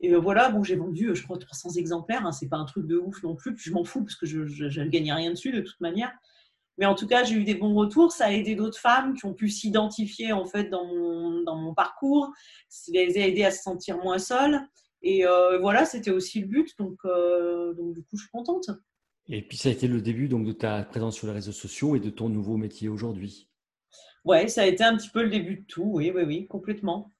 Et 0.00 0.14
voilà, 0.14 0.48
bon, 0.48 0.62
j'ai 0.62 0.76
vendu, 0.76 1.10
je 1.14 1.22
crois, 1.24 1.36
300 1.36 1.74
exemplaires. 1.76 2.24
Hein, 2.24 2.32
c'est 2.32 2.48
pas 2.48 2.56
un 2.56 2.64
truc 2.64 2.86
de 2.86 2.96
ouf 2.96 3.22
non 3.22 3.36
plus. 3.36 3.54
je 3.58 3.70
m'en 3.72 3.84
fous 3.84 4.02
parce 4.02 4.16
que 4.16 4.24
je 4.24 4.80
ne 4.80 4.88
gagnais 4.88 5.12
rien 5.12 5.30
dessus 5.30 5.52
de 5.52 5.60
toute 5.60 5.80
manière. 5.80 6.10
Mais 6.78 6.86
en 6.86 6.94
tout 6.94 7.06
cas, 7.06 7.24
j'ai 7.24 7.34
eu 7.34 7.44
des 7.44 7.54
bons 7.54 7.74
retours. 7.74 8.12
Ça 8.12 8.26
a 8.26 8.32
aidé 8.32 8.54
d'autres 8.54 8.78
femmes 8.78 9.14
qui 9.14 9.26
ont 9.26 9.34
pu 9.34 9.48
s'identifier 9.50 10.32
en 10.32 10.46
fait 10.46 10.70
dans 10.70 10.86
mon, 10.86 11.42
dans 11.42 11.56
mon 11.56 11.74
parcours. 11.74 12.32
Ça 12.68 12.92
les 12.92 13.18
a 13.18 13.26
aidées 13.26 13.44
à 13.44 13.50
se 13.50 13.62
sentir 13.62 13.98
moins 13.98 14.18
seules. 14.18 14.60
Et 15.02 15.26
euh, 15.26 15.58
voilà, 15.58 15.84
c'était 15.84 16.10
aussi 16.10 16.40
le 16.40 16.46
but. 16.46 16.76
Donc, 16.78 16.98
euh, 17.04 17.74
donc, 17.74 17.94
du 17.94 18.02
coup, 18.02 18.16
je 18.16 18.22
suis 18.22 18.30
contente. 18.30 18.70
Et 19.28 19.42
puis, 19.42 19.56
ça 19.56 19.68
a 19.68 19.72
été 19.72 19.88
le 19.88 20.00
début 20.00 20.28
donc, 20.28 20.46
de 20.46 20.52
ta 20.52 20.82
présence 20.82 21.16
sur 21.16 21.26
les 21.26 21.32
réseaux 21.32 21.52
sociaux 21.52 21.96
et 21.96 22.00
de 22.00 22.10
ton 22.10 22.28
nouveau 22.28 22.56
métier 22.56 22.88
aujourd'hui. 22.88 23.48
Ouais, 24.24 24.48
ça 24.48 24.62
a 24.62 24.66
été 24.66 24.84
un 24.84 24.96
petit 24.96 25.08
peu 25.08 25.22
le 25.22 25.30
début 25.30 25.56
de 25.56 25.64
tout. 25.66 25.90
Oui, 25.94 26.12
oui, 26.14 26.22
oui, 26.22 26.46
complètement. 26.46 27.12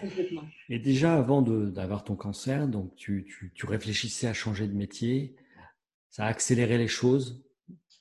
complètement. 0.00 0.44
Et 0.68 0.78
déjà, 0.78 1.16
avant 1.16 1.42
d'avoir 1.42 2.04
ton 2.04 2.16
cancer, 2.16 2.68
donc 2.68 2.94
tu, 2.96 3.26
tu, 3.26 3.52
tu 3.54 3.66
réfléchissais 3.66 4.26
à 4.26 4.32
changer 4.32 4.66
de 4.66 4.74
métier. 4.74 5.36
Ça 6.08 6.24
a 6.24 6.28
accéléré 6.28 6.78
les 6.78 6.88
choses? 6.88 7.44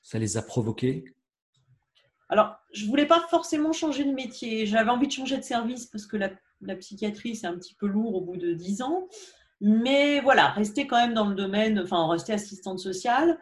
Ça 0.10 0.18
les 0.18 0.38
a 0.38 0.42
provoqués? 0.42 1.06
Alors, 2.30 2.56
je 2.74 2.88
voulais 2.88 3.06
pas 3.06 3.28
forcément 3.30 3.74
changer 3.74 4.04
de 4.06 4.12
métier. 4.12 4.66
J'avais 4.66 4.90
envie 4.90 5.06
de 5.06 5.12
changer 5.12 5.38
de 5.38 5.44
service 5.44 5.86
parce 5.86 6.08
que 6.08 6.18
la, 6.18 6.76
psychiatrie, 6.78 7.36
c'est 7.36 7.46
un 7.46 7.56
petit 7.56 7.76
peu 7.76 7.86
lourd 7.86 8.16
au 8.16 8.22
bout 8.22 8.38
de 8.38 8.54
dix 8.54 8.82
ans. 8.82 9.08
Mais 9.62 10.20
voilà, 10.22 10.48
rester 10.50 10.88
quand 10.88 10.98
même 10.98 11.14
dans 11.14 11.28
le 11.28 11.36
domaine, 11.36 11.80
enfin, 11.80 12.08
rester 12.08 12.34
assistante 12.34 12.80
sociale. 12.80 13.38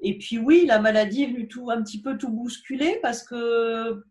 Et 0.00 0.16
puis 0.16 0.38
oui, 0.38 0.64
la 0.66 0.78
maladie 0.78 1.24
est 1.24 1.26
venue 1.26 1.46
tout, 1.46 1.70
un 1.70 1.82
petit 1.82 2.00
peu 2.00 2.16
tout 2.16 2.30
bousculer 2.30 2.98
parce 3.02 3.22
que 3.22 4.02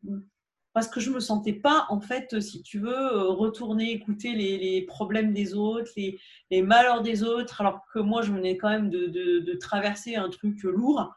parce 0.73 0.87
que 0.87 1.01
je 1.01 1.09
me 1.09 1.19
sentais 1.19 1.51
pas, 1.51 1.85
en 1.89 1.99
fait, 1.99 2.39
si 2.39 2.61
tu 2.61 2.79
veux, 2.79 3.27
retourner 3.27 3.91
écouter 3.91 4.33
les, 4.35 4.83
problèmes 4.83 5.33
des 5.33 5.53
autres, 5.53 5.91
les, 5.97 6.61
malheurs 6.61 7.01
des 7.01 7.23
autres, 7.23 7.59
alors 7.59 7.81
que 7.93 7.99
moi, 7.99 8.21
je 8.21 8.31
venais 8.31 8.55
quand 8.55 8.69
même 8.69 8.89
de 8.89 9.57
traverser 9.59 10.15
un 10.15 10.29
truc 10.29 10.61
lourd. 10.63 11.11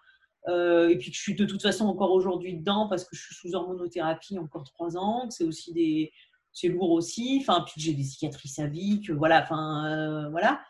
Euh, 0.48 0.90
et 0.90 0.98
puis 0.98 1.10
que 1.10 1.16
je 1.16 1.22
suis 1.22 1.34
de 1.34 1.46
toute 1.46 1.62
façon 1.62 1.86
encore 1.86 2.12
aujourd'hui 2.12 2.54
dedans 2.54 2.86
parce 2.86 3.04
que 3.04 3.16
je 3.16 3.22
suis 3.22 3.34
sous 3.34 3.54
hormonothérapie 3.54 4.38
encore 4.38 4.64
trois 4.64 4.96
ans, 4.98 5.30
c'est 5.30 5.44
aussi 5.44 5.72
des, 5.72 6.12
c'est 6.52 6.68
lourd 6.68 6.90
aussi, 6.90 7.38
enfin 7.40 7.62
puis 7.62 7.74
que 7.76 7.80
j'ai 7.80 7.94
des 7.94 8.02
cicatrices 8.02 8.58
à 8.58 8.66
vie, 8.66 9.00
que 9.00 9.12
voilà, 9.12 9.42
enfin 9.42 9.86
euh, 9.86 10.28
voilà, 10.28 10.60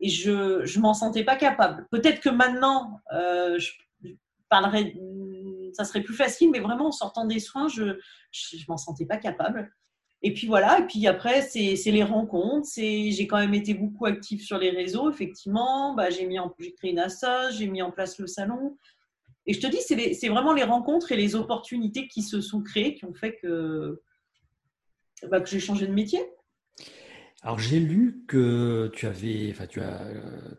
et 0.00 0.10
je 0.10 0.66
je 0.66 0.80
m'en 0.80 0.92
sentais 0.92 1.24
pas 1.24 1.36
capable. 1.36 1.86
Peut-être 1.90 2.20
que 2.20 2.28
maintenant 2.28 3.00
euh, 3.14 3.58
je, 3.58 3.72
parlerais, 4.50 4.94
ça 5.72 5.84
serait 5.84 6.02
plus 6.02 6.14
facile, 6.14 6.50
mais 6.50 6.60
vraiment 6.60 6.88
en 6.88 6.92
sortant 6.92 7.24
des 7.24 7.40
soins, 7.40 7.68
je 7.68 7.98
je, 8.32 8.64
m'en 8.68 8.76
sentais 8.76 9.06
pas 9.06 9.16
capable. 9.16 9.72
Et 10.24 10.34
puis 10.34 10.46
voilà, 10.46 10.78
et 10.78 10.86
puis 10.86 11.06
après, 11.06 11.42
c'est 11.42 11.74
les 11.86 12.04
rencontres. 12.04 12.68
J'ai 12.76 13.26
quand 13.26 13.38
même 13.38 13.54
été 13.54 13.74
beaucoup 13.74 14.06
active 14.06 14.40
sur 14.40 14.56
les 14.58 14.70
réseaux, 14.70 15.10
effectivement. 15.10 15.94
Bah, 15.94 16.10
j'ai 16.10 16.28
créé 16.76 16.92
une 16.92 17.00
assoce, 17.00 17.56
j'ai 17.56 17.66
mis 17.66 17.82
en 17.82 17.90
place 17.90 18.18
le 18.18 18.28
salon. 18.28 18.76
Et 19.46 19.54
je 19.54 19.60
te 19.60 19.66
dis, 19.66 19.80
c'est 20.14 20.28
vraiment 20.28 20.52
les 20.52 20.62
rencontres 20.62 21.12
et 21.12 21.16
les 21.16 21.34
opportunités 21.34 22.06
qui 22.06 22.22
se 22.22 22.40
sont 22.40 22.62
créées 22.62 22.94
qui 22.94 23.04
ont 23.04 23.14
fait 23.14 23.36
que, 23.36 24.00
bah, 25.28 25.40
que 25.40 25.48
j'ai 25.48 25.60
changé 25.60 25.86
de 25.86 25.92
métier. 25.92 26.20
Alors 27.42 27.58
j'ai 27.58 27.80
lu 27.80 28.22
que 28.28 28.88
tu 28.94 29.06
avais, 29.06 29.50
enfin, 29.50 29.66
tu, 29.66 29.80
as, 29.80 30.06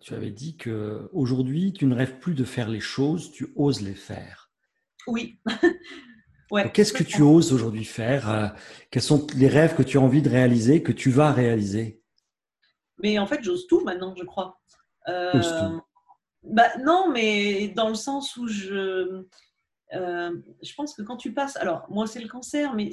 tu 0.01 0.13
avais 0.13 0.31
dit 0.31 0.57
que 0.57 1.09
aujourd'hui 1.13 1.71
tu 1.71 1.85
ne 1.85 1.95
rêves 1.95 2.19
plus 2.19 2.33
de 2.33 2.43
faire 2.43 2.67
les 2.67 2.81
choses, 2.81 3.31
tu 3.31 3.53
oses 3.55 3.81
les 3.81 3.93
faire. 3.93 4.51
Oui. 5.07 5.39
ouais, 6.51 6.69
Qu'est-ce 6.73 6.91
que 6.91 7.03
tu 7.03 7.21
oses 7.21 7.53
aujourd'hui 7.53 7.85
faire? 7.85 8.29
Euh, 8.29 8.47
Quels 8.91 9.01
sont 9.01 9.25
les 9.35 9.47
rêves 9.47 9.75
que 9.75 9.83
tu 9.83 9.97
as 9.97 10.01
envie 10.01 10.21
de 10.21 10.29
réaliser, 10.29 10.83
que 10.83 10.91
tu 10.91 11.09
vas 11.09 11.31
réaliser? 11.31 12.01
Mais 13.01 13.17
en 13.17 13.27
fait, 13.27 13.41
j'ose 13.41 13.65
tout 13.67 13.81
maintenant, 13.85 14.13
je 14.17 14.25
crois. 14.25 14.59
Euh, 15.07 15.31
bah, 16.43 16.77
non, 16.83 17.09
mais 17.09 17.69
dans 17.69 17.89
le 17.89 17.95
sens 17.95 18.35
où 18.37 18.47
je. 18.47 19.23
je 19.91 20.75
pense 20.75 20.93
que 20.93 21.01
quand 21.01 21.17
tu 21.17 21.33
passes, 21.33 21.55
alors 21.57 21.85
moi 21.89 22.07
c'est 22.07 22.21
le 22.21 22.27
cancer, 22.27 22.73
mais 22.73 22.91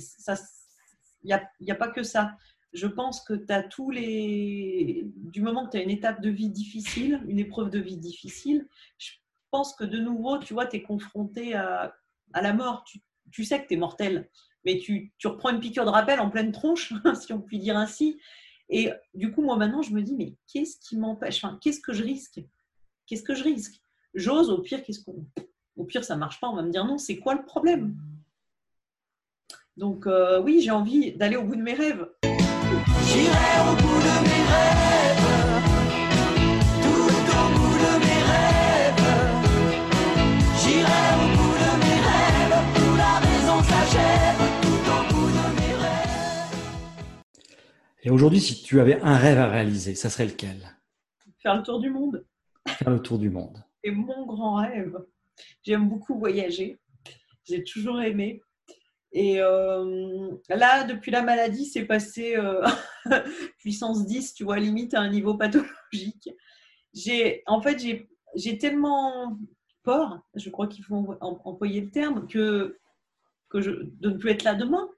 il 1.23 1.27
n'y 1.27 1.33
a, 1.33 1.51
y 1.61 1.71
a, 1.71 1.75
pas 1.75 1.89
que 1.89 2.03
ça. 2.03 2.37
Je 2.73 2.87
pense 2.87 3.21
que 3.23 3.35
tu 3.35 3.53
as 3.53 3.63
tous 3.63 3.91
les. 3.91 5.03
Du 5.17 5.43
moment 5.43 5.67
que 5.67 5.73
tu 5.73 5.79
as 5.79 5.83
une 5.83 5.91
étape 5.91 6.21
de 6.21 6.31
vie 6.31 6.51
difficile, 6.51 7.23
une 7.27 7.39
épreuve 7.39 7.71
de 7.71 7.81
vie 7.81 7.97
difficile, 7.97 8.69
je 8.99 9.11
pense 9.51 9.75
que 9.75 9.85
de 9.85 9.99
nouveau, 9.99 10.39
tu 10.39 10.55
vois, 10.55 10.67
tu 10.67 10.77
es 10.77 10.83
confronté 10.83 11.55
à, 11.55 11.95
à, 12.33 12.43
la 12.43 12.53
mort. 12.53 12.85
Tu, 12.85 13.01
tu 13.33 13.45
sais 13.45 13.61
que 13.61 13.67
tu 13.67 13.75
es 13.75 13.77
mortel, 13.77 14.31
mais 14.65 14.79
tu, 14.79 15.13
tu, 15.19 15.27
reprends 15.27 15.51
une 15.51 15.61
piqûre 15.61 15.85
de 15.85 15.91
rappel 15.91 16.21
en 16.21 16.31
pleine 16.31 16.53
tronche, 16.53 16.93
si 17.21 17.33
on 17.33 17.41
peut 17.41 17.57
dire 17.57 17.77
ainsi. 17.77 18.21
Et 18.69 18.93
du 19.15 19.33
coup, 19.33 19.43
moi 19.43 19.57
maintenant, 19.57 19.83
je 19.83 19.93
me 19.93 20.03
dis, 20.03 20.15
mais 20.15 20.37
qu'est-ce 20.47 20.79
qui 20.79 20.97
m'empêche? 20.97 21.43
Enfin, 21.45 21.59
Qu'est-ce 21.61 21.81
que 21.81 21.93
je 21.93 22.05
risque? 22.05 22.41
Qu'est-ce 23.11 23.25
que 23.25 23.35
je 23.35 23.43
risque? 23.43 23.83
J'ose, 24.15 24.51
au 24.51 24.59
pire, 24.59 24.85
qu'est-ce 24.85 25.05
qu'on. 25.05 25.27
Au 25.75 25.83
pire, 25.83 26.05
ça 26.05 26.15
marche 26.15 26.39
pas, 26.39 26.47
on 26.49 26.55
va 26.55 26.63
me 26.63 26.71
dire 26.71 26.85
non, 26.85 26.97
c'est 26.97 27.17
quoi 27.19 27.35
le 27.35 27.43
problème? 27.45 27.97
Donc, 29.77 30.07
euh, 30.07 30.41
oui, 30.41 30.61
j'ai 30.63 30.71
envie 30.71 31.11
d'aller 31.17 31.35
au 31.35 31.43
bout 31.43 31.57
de 31.57 31.63
mes 31.63 31.75
rêves. 31.75 32.09
J'irai 32.23 33.69
au 33.69 33.75
bout 33.83 33.99
de 33.99 34.15
mes 34.23 34.43
rêves, 34.53 35.27
tout 36.85 37.11
au 37.35 37.49
bout 37.59 37.79
de 37.83 37.99
mes 37.99 38.23
rêves. 38.31 39.03
J'irai 40.63 41.03
au 41.17 41.27
bout 41.35 41.55
de 41.59 41.71
mes 41.83 41.99
rêves, 42.07 42.63
où 42.77 42.89
la 42.97 43.15
raison 43.19 43.59
s'achève, 43.65 44.41
tout 44.63 44.85
au 44.89 45.03
bout 45.13 45.31
de 45.31 45.47
mes 45.59 45.75
rêves. 45.83 46.55
Et 48.05 48.11
aujourd'hui, 48.11 48.41
si 48.41 48.63
tu 48.63 48.79
avais 48.79 49.01
un 49.01 49.17
rêve 49.17 49.39
à 49.39 49.49
réaliser, 49.49 49.97
ça 49.97 50.11
serait 50.11 50.27
lequel? 50.27 50.77
Faire 51.43 51.57
le 51.57 51.65
tour 51.65 51.81
du 51.81 51.91
monde. 51.91 52.25
Faire 52.69 52.91
le 52.91 53.01
tour 53.01 53.19
du 53.19 53.31
monde. 53.31 53.63
C'est 53.83 53.91
mon 53.91 54.27
grand 54.27 54.57
rêve. 54.57 54.97
J'aime 55.63 55.89
beaucoup 55.89 56.19
voyager. 56.19 56.79
J'ai 57.45 57.65
toujours 57.65 58.01
aimé. 58.01 58.43
Et 59.13 59.41
euh, 59.41 60.31
là, 60.49 60.85
depuis 60.85 61.11
la 61.11 61.23
maladie, 61.23 61.67
c'est 61.67 61.85
passé 61.85 62.37
euh, 62.37 62.65
puissance 63.59 64.07
10, 64.07 64.35
tu 64.35 64.45
vois, 64.45 64.59
limite 64.59 64.95
à 64.95 65.01
un 65.01 65.11
niveau 65.11 65.35
pathologique. 65.35 66.31
J'ai, 66.95 67.43
en 67.47 67.61
fait, 67.61 67.85
j'ai 68.37 68.59
tellement 68.59 69.37
peur, 69.83 70.21
je 70.35 70.51
crois 70.51 70.69
qu'il 70.69 70.85
faut 70.85 71.17
employer 71.21 71.81
le 71.81 71.91
terme, 71.91 72.27
que, 72.29 72.79
que 73.49 73.61
je, 73.61 73.71
de 73.71 74.11
ne 74.11 74.17
plus 74.17 74.31
être 74.31 74.45
là 74.45 74.55
demain. 74.55 74.89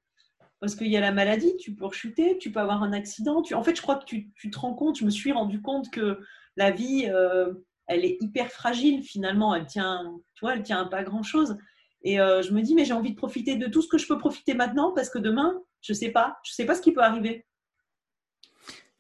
Parce 0.61 0.77
qu'il 0.77 0.89
y 0.89 0.97
a 0.97 1.01
la 1.01 1.13
maladie, 1.13 1.57
tu 1.57 1.75
peux 1.75 1.87
rechuter, 1.87 2.39
tu 2.39 2.53
peux 2.53 2.61
avoir 2.61 2.83
un 2.83 2.93
accident. 2.93 3.43
En 3.53 3.65
fait, 3.65 3.75
je 3.75 3.83
crois 3.83 3.97
que 3.97 4.05
tu, 4.05 4.31
tu, 4.35 4.51
te 4.51 4.59
rends 4.59 4.75
compte, 4.75 4.99
je 4.99 5.05
me 5.05 5.11
suis 5.11 5.33
rendu 5.33 5.61
compte 5.61 5.91
que 5.91 6.21
la 6.57 6.71
vie, 6.71 7.09
euh, 7.09 7.53
elle 7.87 8.05
est 8.05 8.19
hyper 8.21 8.51
fragile 8.51 9.03
finalement. 9.03 9.55
Elle 9.55 9.67
tient, 9.67 10.15
tu 10.35 10.45
vois, 10.45 10.55
elle 10.55 10.63
tient 10.63 10.83
à 10.83 10.85
pas 10.87 11.03
grand-chose. 11.03 11.57
Et 12.05 12.21
euh, 12.21 12.43
je 12.43 12.53
me 12.53 12.63
dis, 12.63 12.75
mais 12.75 12.85
j'ai 12.85 12.95
envie 12.95 13.13
de 13.13 13.17
profiter 13.17 13.57
de 13.57 13.67
tout 13.67 13.83
ce 13.83 13.89
que 13.89 13.99
je 13.99 14.07
peux 14.07 14.19
profiter 14.19 14.55
maintenant 14.55 14.93
parce 14.93 15.09
que 15.09 15.19
demain, 15.19 15.61
je 15.81 15.93
ne 15.93 15.97
sais 15.97 16.11
pas. 16.11 16.39
Je 16.45 16.53
ne 16.53 16.55
sais 16.55 16.65
pas 16.65 16.75
ce 16.75 16.83
qui 16.83 16.93
peut 16.93 17.03
arriver. 17.03 17.47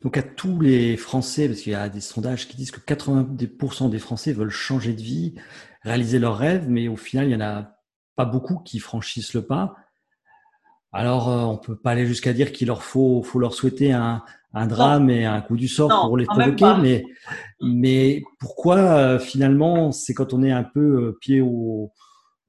Donc 0.02 0.16
à 0.16 0.22
tous 0.22 0.60
les 0.60 0.96
Français, 0.96 1.48
parce 1.48 1.60
qu'il 1.60 1.72
y 1.72 1.76
a 1.76 1.88
des 1.88 2.00
sondages 2.00 2.48
qui 2.48 2.56
disent 2.56 2.72
que 2.72 2.80
90% 2.80 3.88
des 3.88 4.00
Français 4.00 4.32
veulent 4.32 4.50
changer 4.50 4.94
de 4.94 5.00
vie, 5.00 5.34
réaliser 5.82 6.18
leurs 6.18 6.36
rêves, 6.36 6.68
mais 6.68 6.88
au 6.88 6.96
final, 6.96 7.26
il 7.26 7.28
n'y 7.28 7.36
en 7.36 7.40
a 7.40 7.76
pas 8.16 8.24
beaucoup 8.24 8.58
qui 8.58 8.80
franchissent 8.80 9.34
le 9.34 9.46
pas. 9.46 9.76
Alors, 10.92 11.30
euh, 11.30 11.44
on 11.44 11.56
peut 11.56 11.76
pas 11.76 11.92
aller 11.92 12.06
jusqu'à 12.06 12.32
dire 12.32 12.52
qu'il 12.52 12.66
leur 12.66 12.82
faut, 12.82 13.22
faut 13.22 13.38
leur 13.38 13.54
souhaiter 13.54 13.92
un, 13.92 14.24
un 14.54 14.66
drame 14.66 15.10
et 15.10 15.24
un 15.24 15.40
coup 15.40 15.56
du 15.56 15.68
sort 15.68 16.06
pour 16.06 16.16
les 16.16 16.26
provoquer, 16.26 16.74
mais, 16.80 17.04
mais 17.60 18.22
pourquoi 18.38 18.76
euh, 18.76 19.18
finalement, 19.18 19.92
c'est 19.92 20.14
quand 20.14 20.32
on 20.34 20.42
est 20.42 20.52
un 20.52 20.64
peu 20.64 21.16
pied 21.20 21.40
au, 21.40 21.90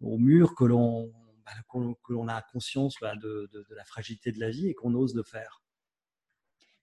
au 0.01 0.17
mur 0.17 0.55
que 0.55 0.65
l'on 0.65 1.11
bah, 1.45 1.51
que 2.03 2.13
l'on 2.13 2.27
a 2.27 2.41
conscience 2.41 2.95
bah, 3.01 3.13
de, 3.15 3.49
la 3.75 3.83
fragilité 3.83 4.31
de 4.31 4.39
la 4.39 4.49
vie 4.49 4.69
et 4.69 4.73
qu'on 4.73 4.93
ose 4.93 5.15
le 5.15 5.23
faire? 5.23 5.61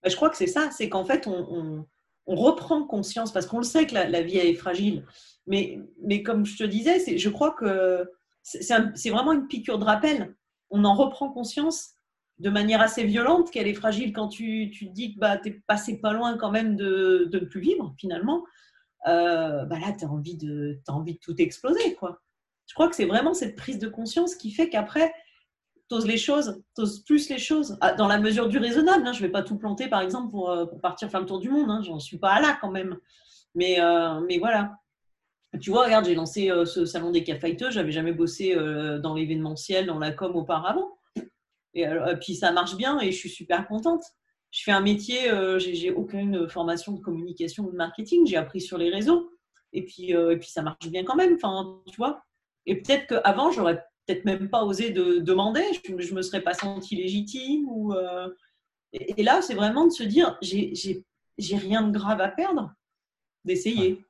Bah, 0.03 0.09
je 0.09 0.17
crois 0.17 0.31
que 0.31 0.37
c'est 0.37 0.47
ça, 0.47 0.71
c'est 0.71 0.89
qu'en 0.89 1.05
fait 1.05 1.27
on, 1.27 1.87
reprend 2.27 2.85
conscience 2.85 3.33
parce 3.33 3.47
qu'on 3.47 3.59
le 3.59 3.65
sait 3.65 3.89
que 3.89 3.95
la, 3.95 4.23
vie 4.23 4.37
est 4.37 4.55
fragile, 4.55 5.05
mais, 5.49 5.81
mais 6.01 6.23
comme 6.23 6.47
je 6.47 6.57
te 6.57 6.63
disais, 6.63 7.19
je 7.19 7.29
crois 7.29 7.51
que 7.53 8.09
c'est 8.43 9.11
vraiment 9.11 9.33
une 9.33 9.49
piqûre 9.49 9.81
de 9.81 9.85
rappel. 9.85 10.37
On 10.71 10.85
en 10.85 10.95
reprend 10.95 11.33
conscience 11.33 11.95
de 12.41 12.49
manière 12.49 12.81
assez 12.81 13.05
violente 13.05 13.51
qu'elle 13.51 13.69
est 13.69 13.75
fragile 13.75 14.13
quand 14.13 14.29
tu, 14.29 14.71
tu 14.73 14.89
te 14.89 14.93
dis 14.93 15.15
que 15.15 15.21
bah, 15.21 15.37
tu 15.37 15.51
es 15.51 15.63
passé 15.67 16.01
pas 16.01 16.13
loin 16.13 16.39
quand 16.39 16.51
même 16.51 16.75
de, 16.75 17.29
de 17.31 17.39
ne 17.39 17.45
plus 17.45 17.61
vivre 17.61 17.95
finalement. 17.99 18.45
Euh, 19.07 19.65
bah 19.67 19.79
là, 19.79 19.93
tu 19.93 20.05
as, 20.05 20.09
envie 20.09 20.37
de, 20.37 20.81
tout 21.21 21.41
exploser. 21.41 21.95
quoi 21.95 22.21
je 22.67 22.75
crois 22.75 22.89
que 22.89 22.95
c'est 22.95 23.07
vraiment 23.07 23.35
cette 23.35 23.57
prise 23.57 23.81
de 23.81 23.89
conscience 23.89 24.37
qui 24.37 24.53
fait 24.53 24.69
qu'après, 24.69 25.13
tu 25.89 25.97
oses 25.97 26.07
les 26.07 26.19
choses, 26.19 26.63
tu 26.77 26.83
oses 26.83 27.03
plus 27.03 27.29
les 27.29 27.39
choses, 27.39 27.77
ah, 27.81 27.95
dans 27.95 28.07
la 28.07 28.19
mesure 28.19 28.49
du 28.49 28.59
raisonnable. 28.59 29.05
Hein. 29.05 29.13
Je 29.13 29.21
ne 29.21 29.27
vais 29.27 29.33
pas 29.33 29.43
tout 29.43 29.59
planter, 29.59 29.89
par 29.89 30.01
exemple, 30.03 30.31
pour, 30.31 30.51
euh, 30.51 30.67
partir 30.81 31.11
faire 31.11 31.21
le 31.21 31.27
tour 31.27 31.41
du 31.41 31.51
monde. 31.51 31.69
Hein. 31.69 31.83
J'en 31.83 31.99
suis 31.99 32.19
pas 32.19 32.41
là 32.41 32.57
quand 32.61 32.71
même. 32.71 32.97
Mais, 33.57 33.81
euh, 33.81 34.21
mais 34.21 34.39
voilà. 34.39 34.77
Tu 35.61 35.71
vois, 35.71 35.87
regarde, 35.87 36.05
j'ai 36.05 36.15
lancé 36.15 36.49
ce 36.65 36.85
salon 36.85 37.11
des 37.11 37.25
Je 37.27 37.71
J'avais 37.71 37.91
jamais 37.91 38.13
bossé 38.13 38.55
dans 39.03 39.15
l'événementiel, 39.15 39.85
dans 39.87 39.99
la 39.99 40.13
com 40.13 40.37
auparavant. 40.37 41.00
Et, 41.75 41.87
puis 42.21 42.35
ça 42.35 42.53
marche 42.53 42.77
bien 42.77 42.99
et 43.01 43.13
je 43.13 43.17
suis 43.17 43.31
super 43.31 43.67
contente. 43.69 44.03
Je 44.51 44.63
fais 44.65 44.73
un 44.73 44.81
métier, 44.81 45.31
j'ai 45.59 45.93
aucune 45.93 46.49
formation 46.49 46.93
de 46.93 47.01
communication 47.01 47.65
ou 47.65 47.71
de 47.71 47.77
marketing. 47.77 48.27
J'ai 48.27 48.37
appris 48.37 48.61
sur 48.61 48.79
les 48.79 48.91
réseaux. 48.91 49.31
Et 49.73 49.85
puis, 49.85 50.11
et 50.11 50.37
puis 50.37 50.49
ça 50.49 50.63
marche 50.63 50.89
bien 50.89 51.05
quand 51.05 51.15
même. 51.15 51.37
Enfin, 51.37 51.81
tu 51.87 51.97
vois. 51.97 52.25
Et 52.67 52.83
peut-être 52.83 53.07
qu'avant, 53.07 53.53
j'aurais 53.53 53.83
peut-être 54.07 54.25
même 54.25 54.49
pas 54.51 54.65
osé 54.65 54.91
de 54.91 55.19
demander, 55.19 55.63
je, 55.85 55.93
ne 55.93 56.15
me 56.15 56.23
serais 56.23 56.41
pas 56.41 56.55
senti 56.55 56.97
légitime. 56.97 57.69
Ou, 57.69 57.95
euh, 57.95 58.29
et, 58.93 59.23
là, 59.23 59.43
c'est 59.43 59.55
vraiment 59.55 59.87
de 59.87 59.91
se 59.91 60.03
dire, 60.03 60.39
j'ai 60.43 61.05
rien 61.57 61.83
de 61.83 61.93
grave 61.93 62.21
à 62.21 62.29
perdre, 62.29 62.75
d'essayer. 63.45 64.05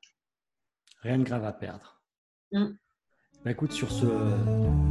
Rien 1.01 1.19
de 1.19 1.23
grave 1.23 1.45
à 1.45 1.53
perdre. 1.53 2.01
Mm. 2.51 2.73
Bah, 3.43 3.49
écoute, 3.49 3.71
sur 3.71 3.91
ce 3.91 4.05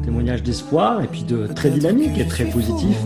témoignage 0.02 0.42
d'espoir 0.42 1.02
et 1.02 1.06
puis 1.06 1.22
de 1.22 1.46
très 1.46 1.70
dynamique 1.70 2.18
et 2.18 2.26
très 2.26 2.46
positif, 2.46 2.96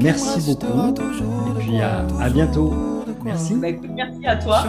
merci 0.00 0.40
beaucoup. 0.46 0.94
Et 0.94 1.62
puis 1.62 1.80
à, 1.82 2.30
bientôt. 2.30 2.72
Merci. 3.22 3.54
Bah, 3.56 3.68
merci 3.94 4.26
à 4.26 4.36
toi. 4.36 4.64